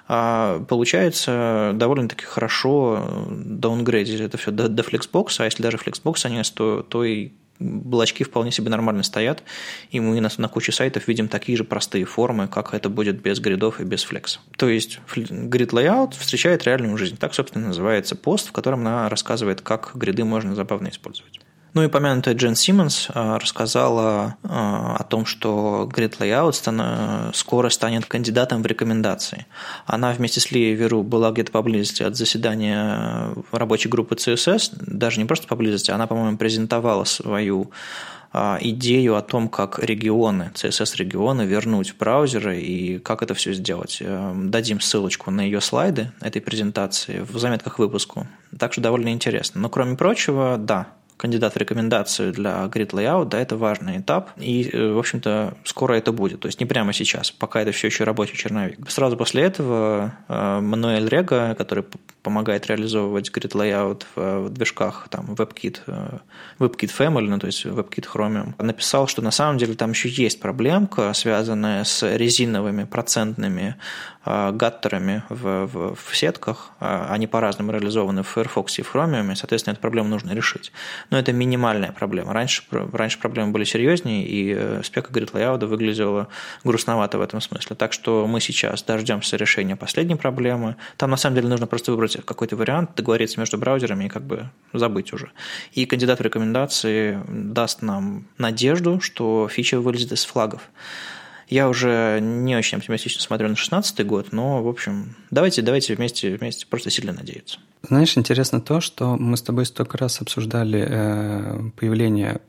[0.09, 6.53] а получается довольно-таки хорошо даунгрейдить это все до, до Flexbox, а если даже Flexbox нет,
[6.55, 9.43] то, то и блочки вполне себе нормально стоят,
[9.91, 13.41] и мы на, на куче сайтов видим такие же простые формы, как это будет без
[13.41, 14.41] гридов и без флекса.
[14.57, 17.17] То есть грид layout встречает реальную жизнь.
[17.17, 21.41] Так, собственно, называется пост, в котором она рассказывает, как гриды можно забавно использовать.
[21.77, 28.07] Ну и помянутая Джен Симмонс а, рассказала а, о том, что Grid Layout скоро станет
[28.07, 29.45] кандидатом в рекомендации.
[29.85, 35.27] Она вместе с Лией Веру была где-то поблизости от заседания рабочей группы CSS, даже не
[35.27, 37.71] просто поблизости, она, по-моему, презентовала свою
[38.33, 43.99] а, идею о том, как регионы, CSS-регионы вернуть в браузеры и как это все сделать.
[44.01, 48.27] Э, дадим ссылочку на ее слайды этой презентации в заметках выпуску.
[48.59, 49.61] Так что довольно интересно.
[49.61, 54.69] Но кроме прочего, да, кандидат в рекомендацию для Grid Layout, да, это важный этап, и,
[54.73, 58.05] э, в общем-то, скоро это будет, то есть не прямо сейчас, пока это все еще
[58.05, 58.91] рабочий черновик.
[58.91, 61.85] Сразу после этого Мануэль Рега, который
[62.27, 66.19] помогает реализовывать Grid Layout в движках там, WebKit, э,
[66.59, 70.41] WebKit Family, ну, то есть WebKit Chromium, написал, что на самом деле там еще есть
[70.41, 73.77] проблемка, связанная с резиновыми процентными
[74.27, 76.71] гаттерами в, в, в сетках.
[76.81, 80.73] Они по-разному реализованы в Firefox и в Chromium, и, соответственно, эту проблему нужно решить
[81.11, 82.33] но это минимальная проблема.
[82.33, 86.29] Раньше, раньше проблемы были серьезнее, и э, спека Grid Layout выглядела
[86.65, 87.77] грустновато в этом смысле.
[87.77, 90.77] Так что мы сейчас дождемся решения последней проблемы.
[90.97, 94.51] Там, на самом деле, нужно просто выбрать какой-то вариант, договориться между браузерами и как бы
[94.73, 95.31] забыть уже.
[95.73, 100.63] И кандидат в рекомендации даст нам надежду, что фича вылезет из флагов.
[101.49, 106.37] Я уже не очень оптимистично смотрю на 16 год, но, в общем, давайте, давайте вместе,
[106.37, 107.59] вместе просто сильно надеяться.
[107.83, 112.41] Знаешь, интересно то, что мы с тобой столько раз обсуждали э, появление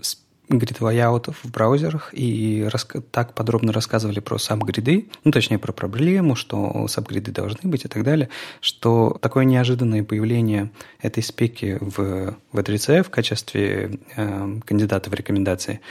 [0.49, 2.67] грид-лайаутов в браузерах и
[3.11, 8.03] так подробно рассказывали про сабгриды, ну, точнее, про проблему, что сабгриды должны быть и так
[8.03, 8.29] далее,
[8.61, 15.81] что такое неожиданное появление этой спеки в, в 3 в качестве э, кандидата в рекомендации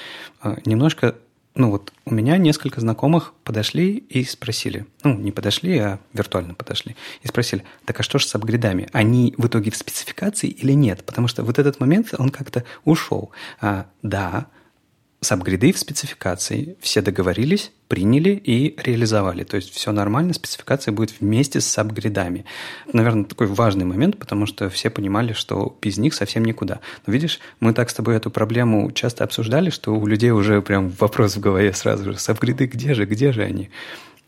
[0.43, 1.17] э, немножко
[1.57, 6.97] ну вот у меня несколько знакомых подошли и спросили, ну не подошли, а виртуально подошли,
[7.23, 8.89] и спросили, так а что же с апгридами?
[8.93, 11.05] Они в итоге в спецификации или нет?
[11.05, 13.31] Потому что вот этот момент, он как-то ушел.
[13.61, 14.47] А, да,
[15.27, 16.77] сабгриды в спецификации.
[16.81, 19.45] Все договорились, приняли и реализовали.
[19.45, 22.45] То есть все нормально, спецификация будет вместе с сабгридами.
[22.93, 26.81] Наверное, такой важный момент, потому что все понимали, что без них совсем никуда.
[27.07, 30.91] Но видишь, мы так с тобой эту проблему часто обсуждали, что у людей уже прям
[30.91, 32.19] вопрос в голове сразу же.
[32.19, 33.71] Сабгриды где же, где же они?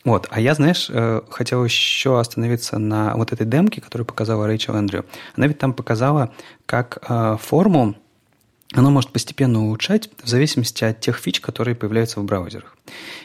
[0.04, 0.26] Вот.
[0.30, 5.04] А я, знаешь, э, хотел еще остановиться на вот этой демке, которую показала Рэйчел Эндрю.
[5.36, 6.32] Она ведь там показала,
[6.66, 7.94] как э, форму
[8.74, 12.76] оно может постепенно улучшать в зависимости от тех фич, которые появляются в браузерах.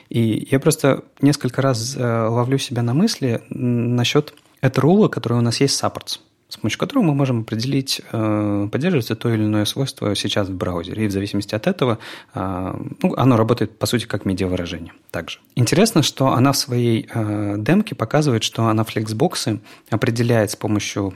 [0.09, 5.41] И я просто несколько раз э, ловлю себя на мысли насчет этого рула, который у
[5.41, 6.19] нас есть Supports–
[6.53, 11.05] с помощью которого мы можем определить, э, поддерживается то или иное свойство сейчас в браузере.
[11.05, 11.97] И в зависимости от этого
[12.35, 15.39] э, ну, оно работает, по сути, как медиавыражение также.
[15.55, 21.15] Интересно, что она в своей э, демке показывает, что она флексбоксы определяет с помощью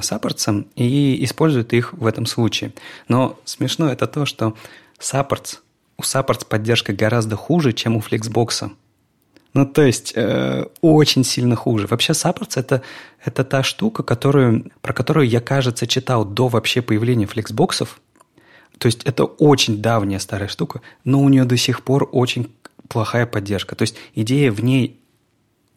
[0.00, 2.72] supports а и использует их в этом случае.
[3.08, 4.54] Но смешно это то, что
[4.98, 5.58] supports,
[5.96, 8.70] у supports поддержка гораздо хуже, чем у флексбокса.
[9.54, 11.86] Ну, то есть, э, очень сильно хуже.
[11.86, 12.82] Вообще, Supports это,
[13.24, 18.00] это та штука, которую, про которую я, кажется, читал до вообще появления флексбоксов.
[18.78, 22.52] То есть, это очень давняя старая штука, но у нее до сих пор очень
[22.88, 23.74] плохая поддержка.
[23.74, 25.00] То есть, идея в ней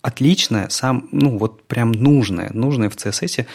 [0.02, 3.46] отличная, сам, ну, вот прям нужная, нужная в CSS,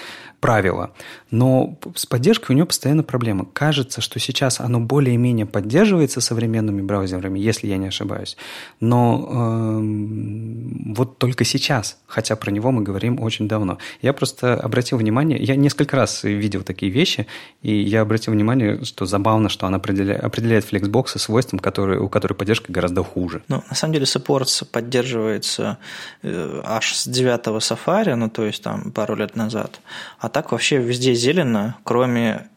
[0.40, 0.92] правило.
[1.30, 3.46] Но с поддержкой у него постоянно проблемы.
[3.52, 8.36] Кажется, что сейчас оно более-менее поддерживается современными браузерами, если я не ошибаюсь.
[8.80, 13.78] Но э, вот только сейчас, хотя про него мы говорим очень давно.
[14.02, 17.26] Я просто обратил внимание, я несколько раз видел такие вещи,
[17.62, 22.34] и я обратил внимание, что забавно, что она определяет, определяет флексбоксы свойством, которые, у которой
[22.34, 23.42] поддержка гораздо хуже.
[23.48, 25.78] Ну, на самом деле, Supports поддерживается
[26.22, 29.80] э, аж с 9 Safari, ну, то есть там пару лет назад.
[30.26, 32.48] А так вообще везде зелено, кроме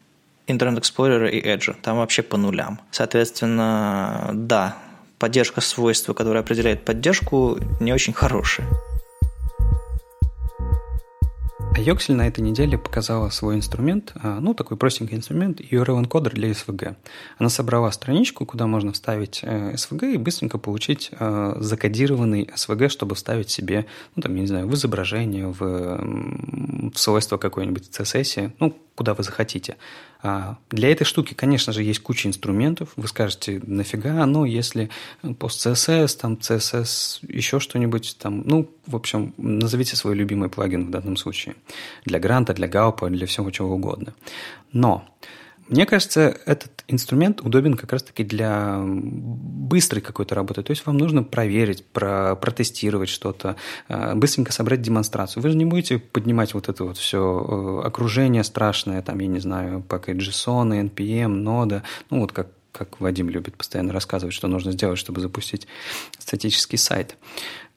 [0.48, 1.72] Internet Explorer и Edge.
[1.80, 2.80] Там вообще по нулям.
[2.90, 4.76] Соответственно, да,
[5.20, 8.66] поддержка свойства, которое определяет поддержку, не очень хорошая.
[11.72, 16.50] А на этой неделе показала свой инструмент, а, ну, такой простенький инструмент, URL энкодер для
[16.50, 16.96] SVG.
[17.38, 23.14] Она собрала страничку, куда можно вставить SVG э, и быстренько получить э, закодированный SVG, чтобы
[23.14, 25.60] вставить себе, ну, там, я не знаю, в изображение, в,
[26.92, 29.76] в свойство какое-нибудь CSS, ну, куда вы захотите.
[30.22, 32.90] А для этой штуки, конечно же, есть куча инструментов.
[32.96, 34.90] Вы скажете, нафига оно, если
[35.38, 38.42] пост CSS, там CSS, еще что-нибудь там.
[38.44, 41.54] Ну, в общем, назовите свой любимый плагин в данном случае.
[42.04, 44.14] Для гранта, для гаупа, для всего чего угодно.
[44.72, 45.04] Но
[45.70, 50.62] мне кажется, этот инструмент удобен как раз-таки для быстрой какой-то работы.
[50.62, 53.56] То есть вам нужно проверить, про, протестировать что-то,
[53.88, 55.42] э, быстренько собрать демонстрацию.
[55.42, 57.20] Вы же не будете поднимать вот это вот все
[57.82, 63.28] э, окружение страшное, там, я не знаю, package.json, NPM, нода, ну вот как как Вадим
[63.28, 65.66] любит постоянно рассказывать, что нужно сделать, чтобы запустить
[66.18, 67.16] статический сайт.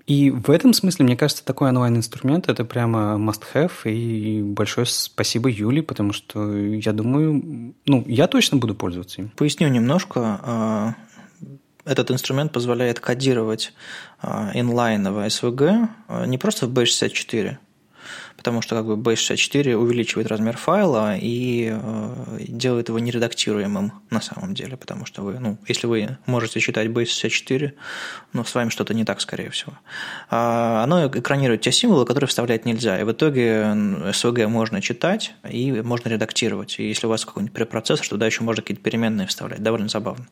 [0.05, 5.81] И в этом смысле, мне кажется, такой онлайн-инструмент– это прямо must-have, и большое спасибо Юле,
[5.81, 9.29] потому что я думаю, ну, я точно буду пользоваться им.
[9.29, 10.39] Поясню немножко.
[10.43, 10.95] А,
[11.85, 13.73] этот инструмент позволяет кодировать
[14.21, 17.57] а, инлайновое SVG а, не просто в B64,
[18.43, 24.53] потому что как бы Base64 увеличивает размер файла и э, делает его нередактируемым на самом
[24.53, 27.71] деле, потому что вы, ну, если вы можете читать Base64,
[28.33, 29.71] ну, с вами что-то не так, скорее всего.
[30.29, 33.61] А оно экранирует те символы, которые вставлять нельзя, и в итоге
[34.11, 36.75] SVG можно читать и можно редактировать.
[36.79, 40.27] И если у вас какой-нибудь препроцессор, туда еще можно какие-то переменные вставлять, довольно забавно.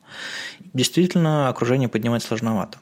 [0.74, 2.76] Действительно, окружение поднимать сложновато.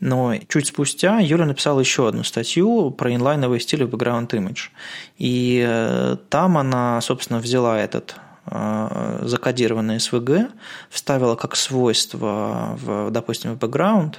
[0.00, 4.71] Но чуть спустя Юля написала еще одну статью про инлайновый стиль в background image.
[5.18, 10.50] И э, там она, собственно, взяла этот э, закодированный SVG,
[10.90, 14.16] вставила как свойство, в, допустим, в background,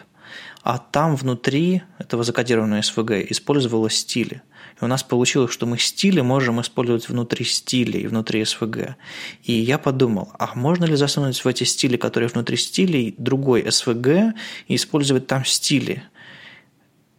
[0.64, 4.42] а там внутри этого закодированного SVG использовала стили.
[4.80, 8.96] И у нас получилось, что мы стили можем использовать внутри стилей, внутри SVG.
[9.44, 14.34] И я подумал, а можно ли засунуть в эти стили, которые внутри стилей, другой SVG
[14.68, 16.04] и использовать там стили?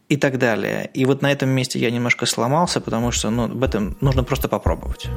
[0.09, 0.89] И так далее.
[0.93, 4.47] И вот на этом месте я немножко сломался, потому что ну, об этом нужно просто
[4.47, 5.07] попробовать.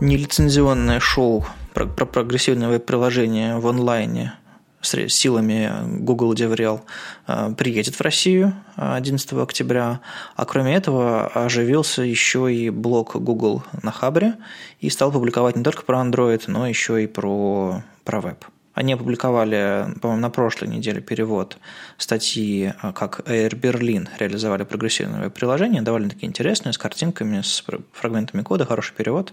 [0.00, 4.34] Нелицензионное шоу про, про прогрессивное приложение в онлайне
[4.80, 6.80] с силами Google DevRel
[7.26, 10.00] э, приедет в Россию 11 октября.
[10.36, 14.34] А кроме этого оживился еще и блог Google на Хабре
[14.80, 18.44] и стал публиковать не только про Android, но еще и про, про веб.
[18.78, 21.58] Они опубликовали, по-моему, на прошлой неделе перевод
[21.96, 28.66] статьи, э, как Air Berlin реализовали прогрессивное приложение, довольно-таки интересное, с картинками, с фрагментами кода,
[28.66, 29.32] хороший перевод.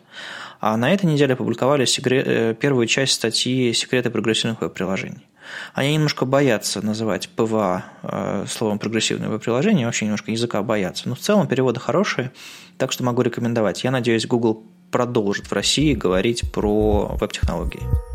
[0.61, 5.27] А на этой неделе опубликовали секрет, э, первую часть статьи «Секреты прогрессивных веб-приложений».
[5.75, 11.07] Они немножко боятся называть PWA э, словом прогрессивное веб-приложение, вообще немножко языка боятся.
[11.07, 12.31] Но в целом переводы хорошие,
[12.79, 13.83] так что могу рекомендовать.
[13.83, 18.14] Я надеюсь, Google продолжит в России говорить про веб-технологии.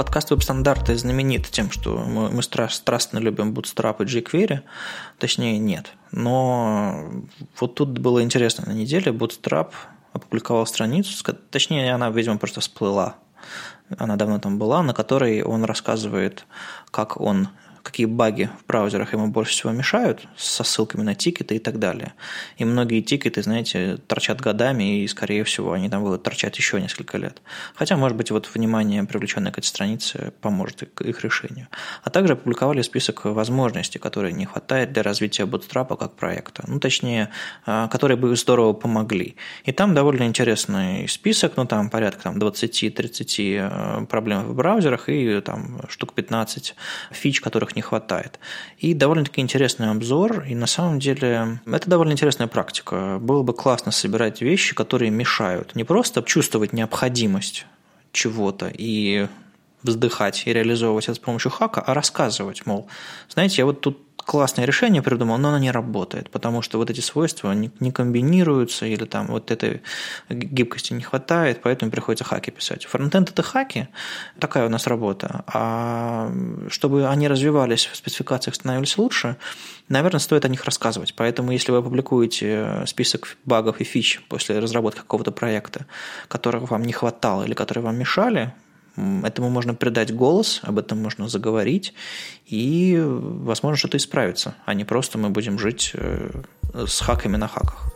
[0.00, 4.60] Подкаст веб-стандарты знаменит тем, что мы, мы страстно любим Bootstrap и jQuery,
[5.18, 5.92] точнее нет.
[6.10, 7.04] Но
[7.60, 9.72] вот тут было интересно на неделе, Bootstrap
[10.14, 11.12] опубликовал страницу,
[11.50, 13.16] точнее она, видимо, просто всплыла.
[13.98, 16.46] Она давно там была, на которой он рассказывает,
[16.90, 17.48] как он
[17.82, 22.14] какие баги в браузерах ему больше всего мешают, со ссылками на тикеты и так далее.
[22.58, 27.18] И многие тикеты, знаете, торчат годами, и, скорее всего, они там будут торчать еще несколько
[27.18, 27.42] лет.
[27.74, 31.68] Хотя, может быть, вот внимание, привлеченное к этой странице, поможет их решению.
[32.02, 36.64] А также опубликовали список возможностей, которые не хватает для развития Bootstrap как проекта.
[36.66, 37.30] Ну, точнее,
[37.66, 39.36] а, которые бы здорово помогли.
[39.64, 45.40] И там довольно интересный список, ну, там порядка там, 20-30 э, проблем в браузерах и
[45.40, 46.74] там штук 15
[47.10, 48.38] фич, которых которых не хватает.
[48.78, 53.18] И довольно-таки интересный обзор, и на самом деле это довольно интересная практика.
[53.20, 55.76] Было бы классно собирать вещи, которые мешают.
[55.76, 57.66] Не просто чувствовать необходимость
[58.12, 59.28] чего-то и
[59.82, 62.86] вздыхать и реализовывать это с помощью хака, а рассказывать, мол,
[63.28, 67.00] знаете, я вот тут классное решение придумал, но оно не работает, потому что вот эти
[67.00, 69.82] свойства не, не комбинируются или там вот этой
[70.28, 72.84] гибкости не хватает, поэтому приходится хаки писать.
[72.84, 73.88] Фронтенд– это хаки,
[74.38, 75.42] такая у нас работа.
[75.48, 76.32] А
[76.68, 79.36] чтобы они развивались в спецификациях, становились лучше,
[79.88, 81.14] наверное, стоит о них рассказывать.
[81.16, 85.86] Поэтому если вы опубликуете список багов и фич после разработки какого-то проекта,
[86.28, 88.54] которого вам не хватало или которые вам мешали,
[89.24, 91.94] Этому можно придать голос, об этом можно заговорить,
[92.46, 96.42] и, возможно, что-то исправится, а не просто мы будем жить э,
[96.74, 97.92] с хаками на хаках.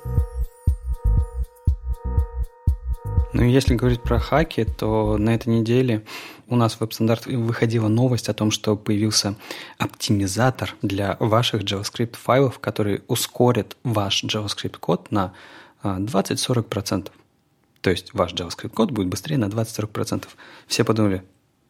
[3.35, 6.05] Ну, если говорить про хаки, то на этой неделе
[6.49, 9.35] у нас в WebStandard выходила новость о том, что появился
[9.77, 15.33] оптимизатор для ваших JavaScript файлов, который ускорит ваш JavaScript код на
[15.83, 17.11] 20-40%.
[17.85, 20.25] То есть ваш JavaScript код будет быстрее на 20-40%.
[20.67, 21.23] Все подумали,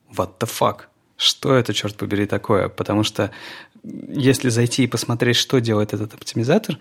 [0.09, 0.83] what the fuck?
[1.17, 2.69] Что это, черт побери, такое?
[2.69, 3.33] Потому что
[3.83, 6.79] если зайти и посмотреть, что делает этот оптимизатор,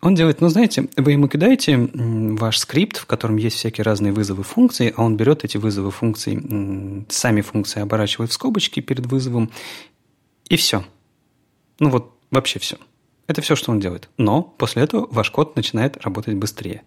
[0.00, 4.42] Он делает, ну, знаете, вы ему кидаете ваш скрипт, в котором есть всякие разные вызовы
[4.42, 9.50] функций, а он берет эти вызовы функций, сами функции оборачивает в скобочки перед вызовом,
[10.48, 10.82] и все.
[11.78, 12.78] Ну вот вообще все.
[13.26, 14.08] Это все, что он делает.
[14.16, 16.82] Но после этого ваш код начинает работать быстрее.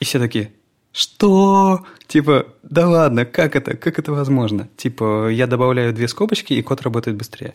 [0.00, 0.52] И все такие,
[0.92, 1.84] что?
[2.06, 3.76] Типа, да ладно, как это?
[3.76, 4.68] Как это возможно?
[4.76, 7.54] Типа, я добавляю две скобочки, и код работает быстрее.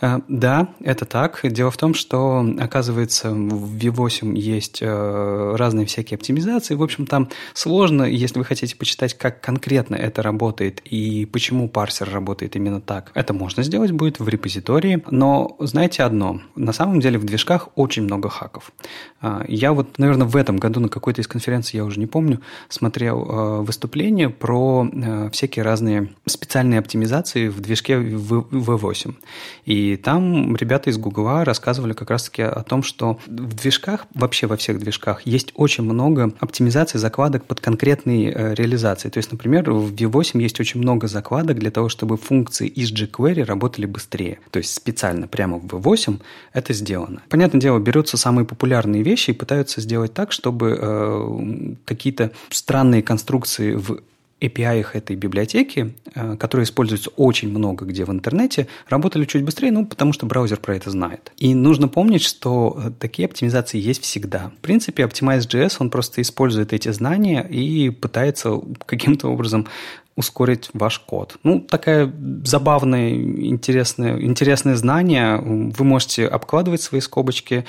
[0.00, 1.40] А, да, это так.
[1.44, 6.74] Дело в том, что, оказывается, в V8 есть э, разные всякие оптимизации.
[6.74, 12.10] В общем, там сложно, если вы хотите почитать, как конкретно это работает и почему парсер
[12.10, 13.12] работает именно так.
[13.14, 15.04] Это можно сделать будет в репозитории.
[15.10, 18.72] Но знаете одно, на самом деле в движках очень много хаков.
[19.20, 22.40] А, я вот, наверное, в этом году на какой-то из конференций, я уже не помню,
[22.68, 29.14] смотрел э, выступление про э, всякие разные специальные оптимизации в движке V8.
[29.64, 34.56] И там ребята из Гугла рассказывали как раз-таки о том, что в движках, вообще во
[34.56, 39.08] всех движках, есть очень много оптимизаций закладок под конкретные э, реализации.
[39.08, 43.44] То есть, например, в V8 есть очень много закладок для того, чтобы функции из jQuery
[43.44, 44.38] работали быстрее.
[44.50, 46.20] То есть специально прямо в V8
[46.52, 47.22] это сделано.
[47.28, 53.74] Понятное дело, берутся самые популярные вещи и пытаются сделать так, чтобы э, какие-то странные конструкции
[53.74, 54.00] в
[54.40, 59.86] API этой библиотеки, э, которые используются очень много где в интернете, работали чуть быстрее, ну,
[59.86, 61.32] потому что браузер про это знает.
[61.36, 64.52] И нужно помнить, что э, такие оптимизации есть всегда.
[64.58, 69.66] В принципе, Optimize.js, он просто использует эти знания и пытается каким-то образом
[70.18, 71.36] ускорить ваш код.
[71.44, 72.12] Ну, такая
[72.44, 75.38] забавная, интересная, интересное знание.
[75.38, 77.64] Вы можете обкладывать свои скобочки,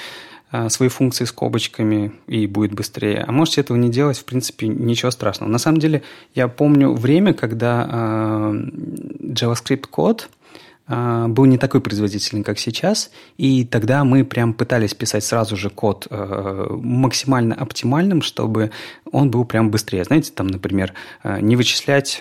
[0.70, 3.24] свои функции скобочками и будет быстрее.
[3.28, 5.52] А можете этого не делать, в принципе, ничего страшного.
[5.52, 6.02] На самом деле,
[6.34, 8.54] я помню время, когда э,
[9.22, 10.28] JavaScript код
[10.88, 15.70] э, был не такой производительный, как сейчас, и тогда мы прям пытались писать сразу же
[15.70, 18.72] код максимально оптимальным, чтобы
[19.12, 20.04] он был прям быстрее.
[20.04, 20.94] Знаете, там, например,
[21.24, 22.20] не вычислять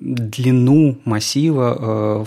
[0.00, 2.26] длину массива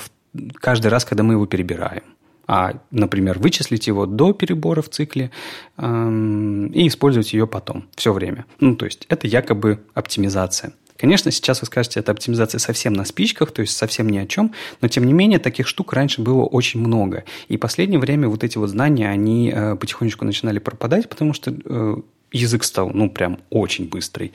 [0.55, 2.12] каждый раз, когда мы его перебираем
[2.47, 5.31] а, например, вычислить его до перебора в цикле
[5.77, 8.45] эм, и использовать ее потом, все время.
[8.59, 10.73] Ну, то есть это якобы оптимизация.
[10.97, 14.53] Конечно, сейчас вы скажете, это оптимизация совсем на спичках, то есть совсем ни о чем,
[14.81, 17.25] но тем не менее таких штук раньше было очень много.
[17.47, 21.53] И в последнее время вот эти вот знания, они э, потихонечку начинали пропадать, потому что
[21.53, 21.95] э,
[22.31, 24.33] язык стал, ну, прям очень быстрый.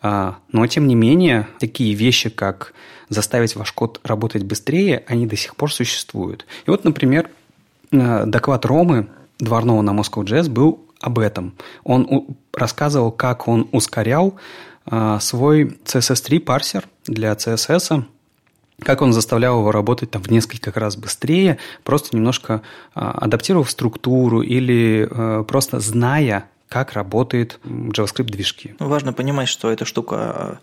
[0.00, 2.74] А, но, тем не менее, такие вещи, как
[3.08, 6.46] заставить ваш код работать быстрее, они до сих пор существуют.
[6.66, 7.30] И вот, например,
[7.90, 9.08] доклад Ромы
[9.38, 11.54] Дворного на Moscow Jazz был об этом.
[11.84, 14.34] Он рассказывал, как он ускорял
[14.90, 18.02] э, свой CSS3 парсер для CSS,
[18.80, 22.62] как он заставлял его работать там в несколько раз быстрее, просто немножко
[22.94, 25.08] э, адаптировав структуру или
[25.44, 28.74] просто зная, как работает JavaScript-движки.
[28.78, 30.60] Важно понимать, что эта штука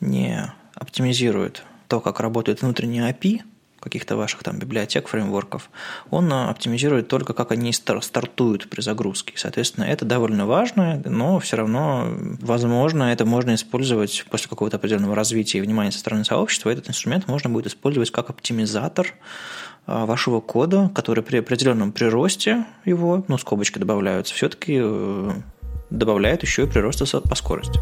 [0.00, 3.42] не оптимизирует то, как работает внутренний API,
[3.84, 5.70] каких-то ваших там библиотек, фреймворков,
[6.10, 9.34] он а, оптимизирует только, как они стартуют при загрузке.
[9.36, 12.08] Соответственно, это довольно важно, но все равно,
[12.40, 16.70] возможно, это можно использовать после какого-то определенного развития и внимания со стороны сообщества.
[16.70, 19.14] Этот инструмент можно будет использовать как оптимизатор
[19.86, 25.30] а, вашего кода, который при определенном приросте его, ну, скобочки добавляются, все-таки э,
[25.90, 27.78] добавляет еще и прироста по скорости.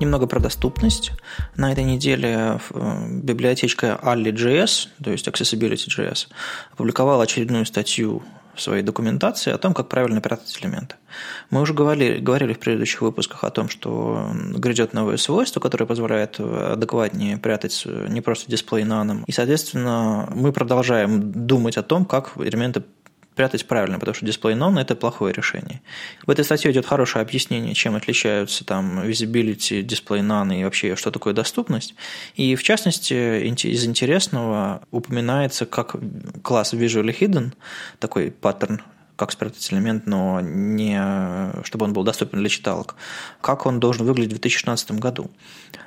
[0.00, 1.12] Немного про доступность.
[1.56, 6.28] На этой неделе э, библиотечка Ali.js, то есть Accessibility.js,
[6.72, 8.22] опубликовала очередную статью
[8.58, 10.96] в своей документации о том, как правильно прятать элементы.
[11.50, 16.38] Мы уже говорили, говорили в предыдущих выпусках о том, что грядет новое свойство, которое позволяет
[16.40, 19.24] адекватнее прятать не просто дисплей наном.
[19.24, 22.82] И, соответственно, мы продолжаем думать о том, как элементы
[23.38, 25.80] прятать правильно, потому что дисплей none– это плохое решение.
[26.26, 31.12] В этой статье идет хорошее объяснение, чем отличаются там visibility, display none и вообще, что
[31.12, 31.94] такое доступность.
[32.34, 35.94] И в частности, из интересного упоминается как
[36.42, 37.52] класс visually hidden,
[38.00, 38.82] такой паттерн
[39.14, 41.00] как спрятать элемент, но не
[41.64, 42.96] чтобы он был доступен для читалок.
[43.40, 45.30] Как он должен выглядеть в 2016 году?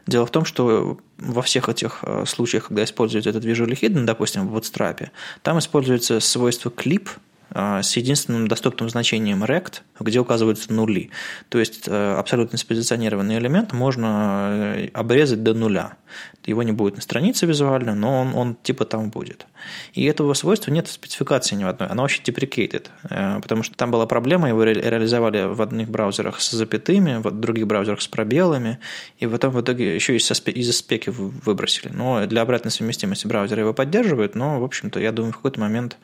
[0.08, 4.47] Дело в том, что во всех этих э, случаях, когда используется этот Visual Hidden, допустим,
[4.47, 5.10] в Bootstrap,
[5.43, 7.10] там используется свойство clip,
[7.54, 11.12] с единственным доступным значением rect, где указываются нули.
[11.49, 15.97] То есть э, абсолютно спозиционированный элемент можно э, обрезать до нуля.
[16.45, 19.45] Его не будет на странице визуально, но он, он типа там будет.
[19.93, 21.89] И этого свойства нет в спецификации ни в одной.
[21.89, 26.51] Оно вообще deprecated, э, потому что там была проблема, его реализовали в одних браузерах с
[26.51, 28.80] запятыми, в других браузерах с пробелами,
[29.20, 31.89] и потом в итоге еще из-за спеки выбросили.
[31.93, 35.97] Но для обратной совместимости браузеры его поддерживают, но, в общем-то, я думаю, в какой-то момент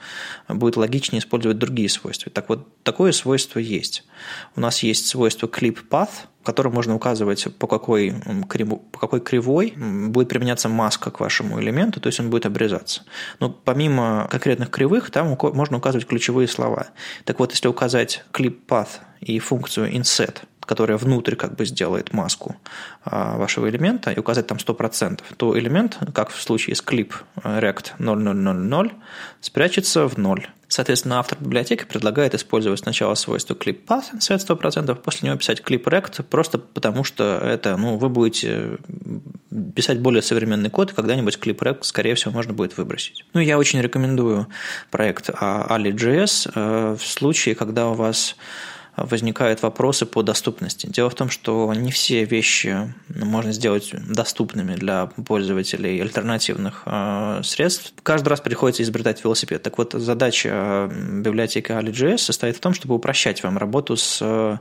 [0.47, 2.31] будет логичнее использовать другие свойства.
[2.31, 4.03] Так вот, такое свойство есть.
[4.55, 8.15] У нас есть свойство clip path, котором можно указывать, по какой,
[8.91, 13.03] по какой кривой будет применяться маска к вашему элементу, то есть он будет обрезаться.
[13.39, 16.87] Но помимо конкретных кривых, там можно указывать ключевые слова.
[17.25, 20.37] Так вот, если указать clip path и функцию inset–
[20.67, 22.55] которая внутрь как бы сделает маску
[23.03, 27.13] а, вашего элемента, и указать там 100%, то элемент, как в случае с clip
[27.43, 28.91] rect 0000,
[29.41, 30.47] спрячется в 0.
[30.67, 35.83] Соответственно, автор библиотеки предлагает использовать сначала свойство clip path set 100%, после него писать clip
[35.85, 38.77] rect, просто потому что это, ну, вы будете
[39.75, 43.25] писать более современный код, и когда-нибудь clip rect, скорее всего, можно будет выбросить.
[43.33, 44.47] Ну, я очень рекомендую
[44.91, 48.35] проект Ali.js э, в случае, когда у вас
[48.97, 50.87] возникают вопросы по доступности.
[50.87, 57.93] Дело в том, что не все вещи можно сделать доступными для пользователей альтернативных э, средств.
[58.01, 59.61] Каждый раз приходится изобретать велосипед.
[59.61, 64.57] Так вот, задача библиотеки AliJS состоит в том, чтобы упрощать вам работу с э,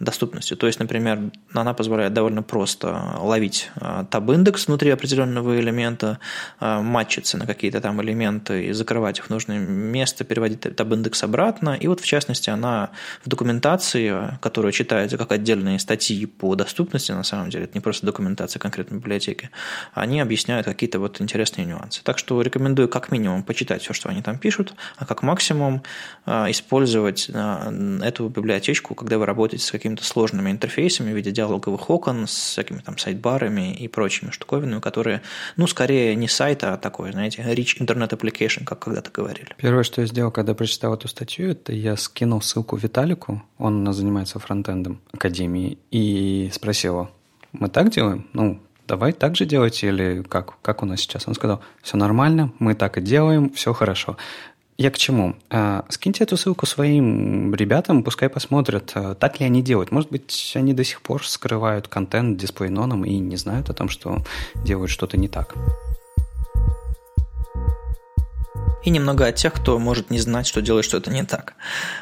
[0.00, 0.56] доступностью.
[0.56, 6.18] То есть, например, она позволяет довольно просто ловить э, таб-индекс внутри определенного элемента,
[6.60, 11.76] матчиться на какие-то там элементы и закрывать их в нужное место, переводить таб-индекс обратно.
[11.78, 12.90] И вот, в частности, она
[13.24, 18.06] в документации которая читается как отдельные статьи по доступности, на самом деле, это не просто
[18.06, 19.50] документация конкретной библиотеки,
[19.94, 22.02] они объясняют какие-то вот интересные нюансы.
[22.02, 25.82] Так что рекомендую как минимум почитать все, что они там пишут, а как максимум
[26.26, 32.50] использовать эту библиотечку, когда вы работаете с какими-то сложными интерфейсами в виде диалоговых окон, с
[32.52, 35.22] всякими там сайт-барами и прочими штуковинами, которые,
[35.56, 39.48] ну, скорее не сайт, а такой, знаете, rich internet application, как когда-то говорили.
[39.58, 43.82] Первое, что я сделал, когда прочитал эту статью, это я скинул ссылку Виталику, он у
[43.82, 47.08] нас занимается фронтендом Академии, и спросил
[47.52, 48.26] мы так делаем?
[48.32, 51.26] Ну, давай так же делать или как, как у нас сейчас?
[51.28, 54.16] Он сказал, все нормально, мы так и делаем, все хорошо.
[54.78, 55.36] Я к чему?
[55.48, 59.90] А, скиньте эту ссылку своим ребятам, пускай посмотрят, а, так ли они делают.
[59.90, 64.22] Может быть, они до сих пор скрывают контент дисплейноном и не знают о том, что
[64.64, 65.54] делают что-то не так
[68.86, 71.54] и немного от тех, кто может не знать, что делает что-то не так.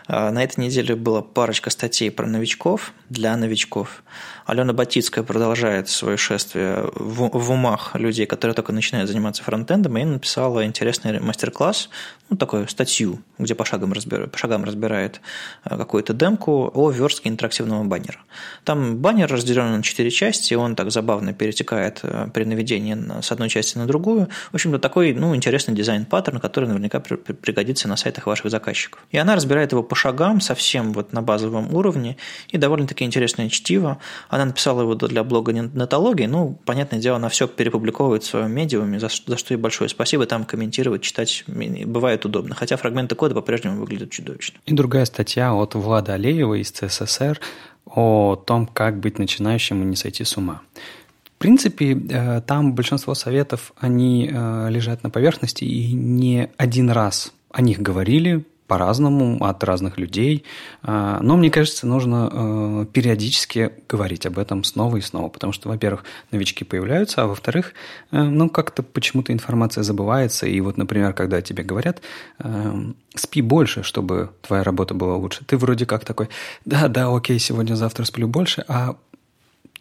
[0.07, 4.03] А, на этой неделе была парочка статей про новичков, для новичков.
[4.45, 10.05] Алена Батицкая продолжает свое шествие в, в умах людей, которые только начинают заниматься фронтендом, и
[10.05, 11.89] написала интересный мастер-класс,
[12.29, 15.21] ну, такую статью, где по шагам, разбирает, по шагам разбирает
[15.63, 18.19] а, какую-то демку о верстке интерактивного баннера.
[18.65, 23.49] Там баннер разделен на четыре части, он так забавно перетекает а, при наведении с одной
[23.49, 24.29] части на другую.
[24.51, 29.05] В общем-то, такой ну, интересный дизайн-паттерн, который наверняка пригодится на сайтах ваших заказчиков.
[29.11, 32.17] И она разбирает его по шагам, совсем вот на базовом уровне,
[32.49, 33.99] и довольно-таки интересное чтиво.
[34.29, 39.01] Она написала его для блога нетологии, ну, понятное дело, она все перепубликовывает в своем медиуме,
[39.01, 43.81] за, за что ей большое спасибо, там комментировать, читать бывает удобно, хотя фрагменты кода по-прежнему
[43.81, 44.59] выглядят чудовищно.
[44.67, 47.41] И другая статья от Влада Алеева из ЦССР
[47.87, 50.63] о том, как быть начинающим и не сойти с ума.
[51.37, 57.33] В принципе, э, там большинство советов, они э, лежат на поверхности, и не один раз
[57.51, 60.45] о них говорили, по-разному, от разных людей.
[60.85, 66.05] Э, но мне кажется, нужно периодически говорить об этом снова и снова, потому что, во-первых,
[66.31, 67.75] новички появляются, а во-вторых,
[68.11, 70.47] ну, как-то почему-то информация забывается.
[70.47, 72.01] И вот, например, когда тебе говорят,
[73.15, 76.29] спи больше, чтобы твоя работа была лучше, ты вроде как такой,
[76.65, 78.97] да, да, окей, сегодня-завтра сплю больше, а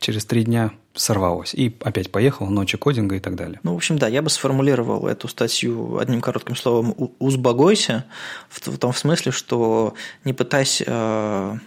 [0.03, 1.53] через три дня сорвалось.
[1.55, 3.59] И опять поехал, ночи кодинга и так далее.
[3.63, 8.05] Ну, в общем, да, я бы сформулировал эту статью одним коротким словом «узбогойся»,
[8.49, 9.95] в том смысле, что
[10.25, 11.57] не пытайся э,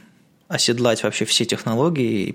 [0.48, 2.32] оседлать вообще все технологии и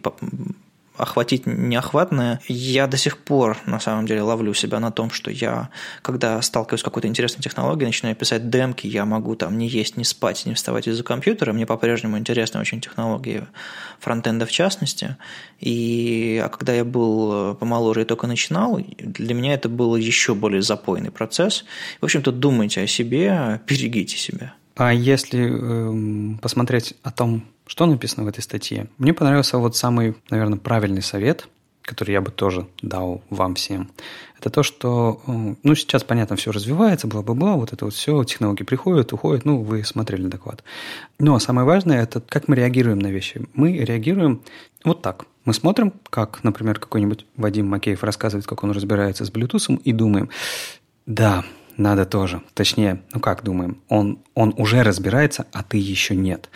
[0.97, 2.41] охватить неохватное.
[2.47, 5.69] Я до сих пор, на самом деле, ловлю себя на том, что я,
[6.01, 10.03] когда сталкиваюсь с какой-то интересной технологией, начинаю писать демки, я могу там не есть, не
[10.03, 11.53] спать, не вставать из-за компьютера.
[11.53, 13.47] Мне по-прежнему интересны очень технологии
[13.99, 15.17] фронтенда в частности.
[15.59, 20.61] И а когда я был помоложе и только начинал, для меня это был еще более
[20.61, 21.65] запойный процесс.
[21.99, 24.53] В общем-то, думайте о себе, берегите себя.
[24.75, 28.87] А если э, посмотреть о том, что написано в этой статье?
[28.97, 31.47] Мне понравился вот самый, наверное, правильный совет,
[31.83, 33.89] который я бы тоже дал вам всем.
[34.37, 38.65] Это то, что, э, ну, сейчас, понятно, все развивается, бла-бла-бла, вот это вот все, технологии
[38.65, 40.65] приходят, уходят, ну, вы смотрели доклад.
[41.17, 43.47] Но самое важное, это как мы реагируем на вещи.
[43.53, 44.41] Мы реагируем
[44.83, 45.23] вот так.
[45.45, 50.29] Мы смотрим, как, например, какой-нибудь Вадим Макеев рассказывает, как он разбирается с Bluetooth, и думаем,
[51.05, 51.45] да,
[51.81, 52.41] надо тоже.
[52.53, 56.49] Точнее, ну как думаем, он, он уже разбирается, а ты еще нет.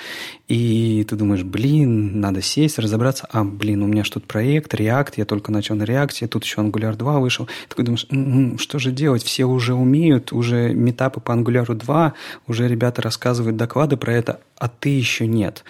[0.47, 5.13] И ты думаешь, блин, надо сесть, разобраться, а, блин, у меня что тут проект, React,
[5.17, 7.47] я только начал на React, тут еще Angular 2 вышел.
[7.67, 9.23] Такой думаешь, м-м, что же делать?
[9.23, 12.13] Все уже умеют, уже метапы по Angular 2,
[12.47, 15.63] уже ребята рассказывают доклады про это, а ты еще нет.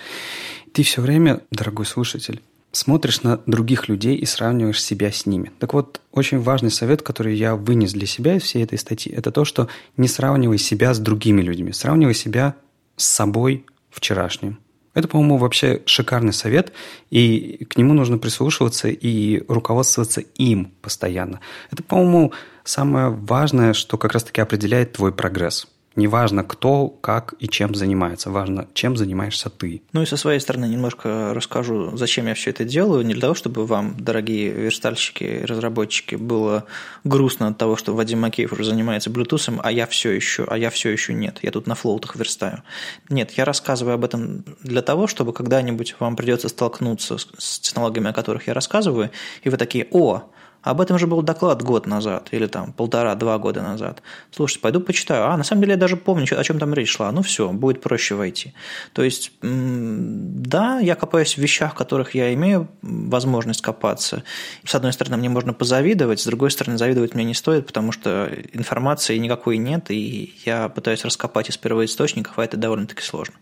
[0.74, 2.42] Ты все время, дорогой слушатель,
[2.76, 5.52] смотришь на других людей и сравниваешь себя с ними.
[5.60, 9.32] Так вот, очень важный совет, который я вынес для себя из всей этой статьи, это
[9.32, 9.68] то, что
[9.98, 12.56] не сравнивай себя с другими людьми, сравнивай себя
[12.98, 14.60] с собой вчерашним.
[14.94, 16.72] Это, по-моему, вообще шикарный совет,
[17.10, 21.42] и к нему нужно прислушиваться и руководствоваться им постоянно.
[21.70, 22.32] Это, по-моему,
[22.64, 28.68] самое важное, что как раз-таки определяет твой прогресс– Неважно, кто, как и чем занимается, важно,
[28.74, 29.82] чем занимаешься ты.
[29.94, 33.06] Ну и со своей стороны немножко расскажу, зачем я все это делаю.
[33.06, 36.66] Не для того, чтобы вам, дорогие верстальщики, разработчики, было
[37.06, 40.70] грустно от того, что Вадим Макеев уже занимается Bluetooth, а я все еще, а я
[40.70, 41.40] все еще нет.
[41.42, 42.64] Я тут на флоутах верстаю.
[43.10, 48.14] Нет, я рассказываю об этом для того, чтобы когда-нибудь вам придется столкнуться с технологиями, о
[48.14, 49.12] которых я рассказываю,
[49.44, 50.24] и вы такие, о,
[50.66, 54.02] об этом же был доклад год назад или там полтора-два года назад.
[54.32, 55.28] Слушайте, пойду почитаю.
[55.28, 57.12] А, на самом деле я даже помню, о чем там речь шла.
[57.12, 58.54] Ну все, будет проще войти.
[58.92, 64.24] То есть, да, я копаюсь в вещах, в которых я имею возможность копаться.
[64.66, 68.32] С одной стороны, мне можно позавидовать, с другой стороны, завидовать мне не стоит, потому что
[68.52, 73.36] информации никакой нет, и я пытаюсь раскопать из первоисточников, а это довольно-таки сложно.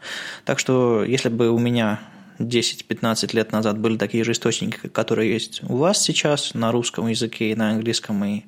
[0.43, 2.01] Так что, если бы у меня
[2.39, 7.51] 10-15 лет назад были такие же источники, которые есть у вас сейчас на русском языке
[7.51, 8.43] и на английском, и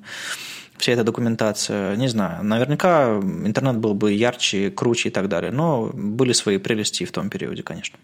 [0.78, 5.90] вся эта документация, не знаю, наверняка интернет был бы ярче, круче и так далее, но
[5.92, 7.98] были свои прелести в том периоде, конечно.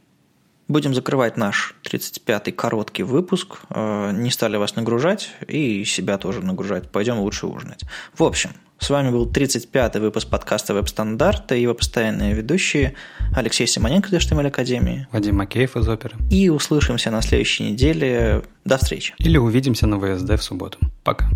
[0.72, 3.58] Будем закрывать наш 35-й короткий выпуск.
[3.68, 6.90] Э, не стали вас нагружать и себя тоже нагружать.
[6.90, 7.82] Пойдем лучше ужинать.
[8.14, 12.94] В общем, с вами был 35-й выпуск подкаста «Веб-стандарты» и его постоянные ведущие
[13.36, 15.06] Алексей Симоненко из HTML Академии.
[15.12, 16.16] Вадим Макеев из Оперы.
[16.30, 18.42] И услышимся на следующей неделе.
[18.64, 19.14] До встречи.
[19.18, 20.78] Или увидимся на ВСД в субботу.
[21.04, 21.28] Пока.